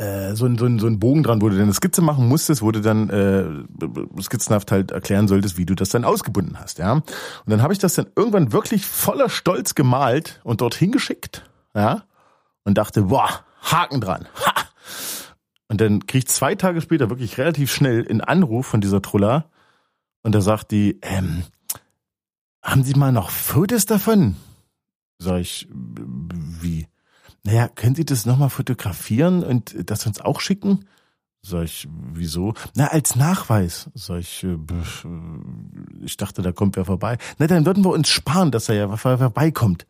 äh, 0.00 0.34
so 0.34 0.46
ein, 0.46 0.56
so, 0.56 0.64
ein, 0.64 0.78
so 0.78 0.86
ein 0.86 0.98
Bogen 0.98 1.22
dran, 1.22 1.42
wo 1.42 1.48
du 1.48 1.56
dann 1.56 1.64
eine 1.64 1.74
Skizze 1.74 2.00
machen 2.00 2.26
musstest, 2.26 2.62
wo 2.62 2.72
du 2.72 2.80
dann 2.80 3.10
äh, 3.10 4.22
skizzenhaft 4.22 4.72
halt 4.72 4.92
erklären 4.92 5.28
solltest, 5.28 5.58
wie 5.58 5.66
du 5.66 5.74
das 5.74 5.90
dann 5.90 6.04
ausgebunden 6.04 6.58
hast, 6.58 6.78
ja. 6.78 6.92
Und 6.92 7.04
dann 7.46 7.62
habe 7.62 7.74
ich 7.74 7.78
das 7.78 7.94
dann 7.94 8.06
irgendwann 8.16 8.52
wirklich 8.52 8.86
voller 8.86 9.28
Stolz 9.28 9.74
gemalt 9.74 10.40
und 10.42 10.62
dorthin 10.62 10.90
geschickt, 10.90 11.44
ja, 11.74 12.04
und 12.64 12.78
dachte, 12.78 13.02
boah, 13.02 13.28
Haken 13.62 14.00
dran. 14.00 14.26
Ha! 14.46 14.54
Und 15.68 15.80
dann 15.80 16.06
krieg 16.06 16.24
ich 16.24 16.28
zwei 16.28 16.56
Tage 16.56 16.80
später 16.80 17.10
wirklich 17.10 17.38
relativ 17.38 17.70
schnell 17.70 18.04
einen 18.08 18.22
Anruf 18.22 18.66
von 18.66 18.80
dieser 18.80 19.02
Trulla 19.02 19.50
und 20.22 20.34
da 20.34 20.40
sagt 20.40 20.72
die, 20.72 20.98
ähm, 21.02 21.44
haben 22.62 22.82
Sie 22.82 22.94
mal 22.94 23.12
noch 23.12 23.30
Fotos 23.30 23.86
davon? 23.86 24.36
Sag 25.18 25.40
ich, 25.40 25.68
wie? 25.70 26.86
Naja, 27.44 27.68
können 27.68 27.94
Sie 27.94 28.04
das 28.04 28.26
nochmal 28.26 28.50
fotografieren 28.50 29.42
und 29.42 29.74
das 29.90 30.06
uns 30.06 30.20
auch 30.20 30.40
schicken? 30.40 30.84
Sag 31.42 31.64
ich, 31.64 31.88
wieso? 31.90 32.52
Na, 32.74 32.88
als 32.88 33.16
Nachweis. 33.16 33.88
Sag 33.94 34.20
ich, 34.20 34.44
äh, 34.44 34.48
äh, 34.48 36.04
ich 36.04 36.16
dachte, 36.18 36.42
da 36.42 36.52
kommt 36.52 36.76
wer 36.76 36.84
vorbei. 36.84 37.16
Na, 37.38 37.46
dann 37.46 37.64
würden 37.64 37.82
wir 37.82 37.90
uns 37.90 38.10
sparen, 38.10 38.50
dass 38.50 38.68
er 38.68 38.74
ja 38.74 38.96
vorbeikommt. 38.96 39.86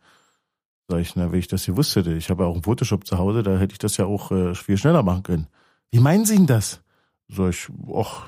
Sag 0.87 0.99
ich, 1.01 1.15
na, 1.15 1.31
wenn 1.31 1.39
ich 1.39 1.49
das 1.49 1.65
gewusst 1.65 1.95
hätte. 1.95 2.13
Ich 2.13 2.29
habe 2.29 2.43
ja 2.43 2.49
auch 2.49 2.53
einen 2.53 2.63
Photoshop 2.63 3.05
zu 3.05 3.17
Hause, 3.17 3.43
da 3.43 3.57
hätte 3.57 3.73
ich 3.73 3.79
das 3.79 3.97
ja 3.97 4.05
auch 4.05 4.31
äh, 4.31 4.55
viel 4.55 4.77
schneller 4.77 5.03
machen 5.03 5.23
können. 5.23 5.47
Wie 5.91 5.99
meinen 5.99 6.25
Sie 6.25 6.37
denn 6.37 6.47
das? 6.47 6.81
Sag 7.27 7.49
ich, 7.49 7.67
ach, 7.95 8.27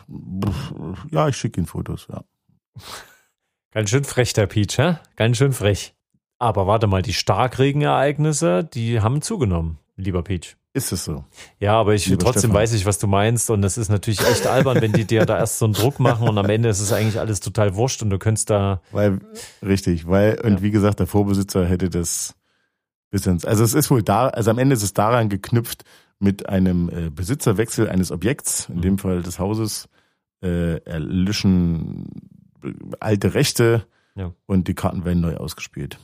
ja, 1.11 1.29
ich 1.29 1.37
schicke 1.37 1.61
Ihnen 1.61 1.67
Fotos, 1.67 2.07
ja. 2.09 2.23
Ganz 3.71 3.89
schön 3.89 4.03
frech, 4.03 4.33
der 4.33 4.47
Peach, 4.47 4.77
hä? 4.77 4.97
Ganz 5.15 5.37
schön 5.37 5.53
frech. 5.53 5.95
Aber 6.43 6.67
warte 6.67 6.87
mal, 6.87 7.01
die 7.01 7.13
Starkregenereignisse, 7.13 8.65
die 8.65 8.99
haben 8.99 9.21
zugenommen, 9.21 9.77
lieber 9.95 10.23
Peach. 10.23 10.57
Ist 10.73 10.91
es 10.91 11.05
so? 11.05 11.23
Ja, 11.59 11.73
aber 11.79 11.93
ich 11.93 12.07
Lieber 12.07 12.23
trotzdem 12.23 12.49
Stefan. 12.49 12.55
weiß 12.55 12.73
ich, 12.73 12.85
was 12.85 12.97
du 12.97 13.07
meinst. 13.07 13.49
Und 13.49 13.63
es 13.63 13.77
ist 13.77 13.87
natürlich 13.89 14.19
echt 14.27 14.45
albern, 14.47 14.81
wenn 14.81 14.91
die 14.91 15.05
dir 15.05 15.25
da 15.25 15.37
erst 15.37 15.59
so 15.59 15.65
einen 15.65 15.73
Druck 15.75 15.99
machen 16.01 16.27
und 16.27 16.37
am 16.37 16.49
Ende 16.49 16.67
ist 16.67 16.79
es 16.81 16.91
eigentlich 16.91 17.19
alles 17.19 17.39
total 17.39 17.75
wurscht 17.75 18.01
und 18.01 18.09
du 18.09 18.17
könntest 18.17 18.49
da. 18.49 18.81
Weil, 18.91 19.19
richtig, 19.61 20.05
weil, 20.07 20.41
und 20.41 20.53
Ja. 20.55 20.61
wie 20.63 20.71
gesagt, 20.71 20.99
der 20.99 21.07
Vorbesitzer 21.07 21.65
hätte 21.65 21.89
das 21.89 22.35
bis 23.11 23.25
ins, 23.27 23.45
also 23.45 23.63
es 23.63 23.73
ist 23.75 23.89
wohl 23.91 24.01
da, 24.03 24.27
also 24.29 24.49
am 24.51 24.57
Ende 24.57 24.73
ist 24.73 24.81
es 24.83 24.93
daran 24.93 25.29
geknüpft, 25.29 25.83
mit 26.19 26.49
einem 26.49 26.89
äh, 26.89 27.09
Besitzerwechsel 27.11 27.87
eines 27.87 28.11
Objekts, 28.11 28.67
in 28.67 28.77
Mhm. 28.77 28.81
dem 28.81 28.97
Fall 28.97 29.21
des 29.21 29.37
Hauses, 29.39 29.87
äh, 30.41 30.77
erlischen 30.83 32.07
äh, 32.63 32.71
alte 32.99 33.33
Rechte 33.35 33.85
Ja. 34.15 34.31
und 34.47 34.67
die 34.67 34.73
Karten 34.73 35.05
werden 35.05 35.21
neu 35.21 35.37
ausgespielt. 35.37 35.99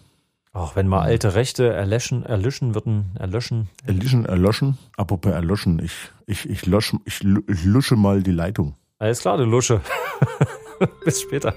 Auch 0.52 0.76
wenn 0.76 0.88
mal 0.88 1.02
alte 1.02 1.36
Rechte 1.36 1.72
erlöschen, 1.72 2.26
erlöschen 2.26 2.74
würden, 2.74 3.12
erlöschen. 3.20 3.70
Erlischen, 3.86 4.26
erloschen. 4.26 4.78
Apropos 4.98 5.32
erloschen, 5.32 5.80
ich, 5.84 5.94
ich, 6.26 6.50
ich, 6.50 6.66
losch, 6.66 6.96
ich, 7.06 7.22
ich 7.24 7.66
lusche 7.66 7.96
mal 7.96 8.24
die 8.24 8.32
Leitung. 8.32 8.76
Alles 8.98 9.22
klar, 9.22 9.38
du 9.38 9.46
Lusche. 9.46 9.82
Bis 11.06 11.22
später. 11.22 11.54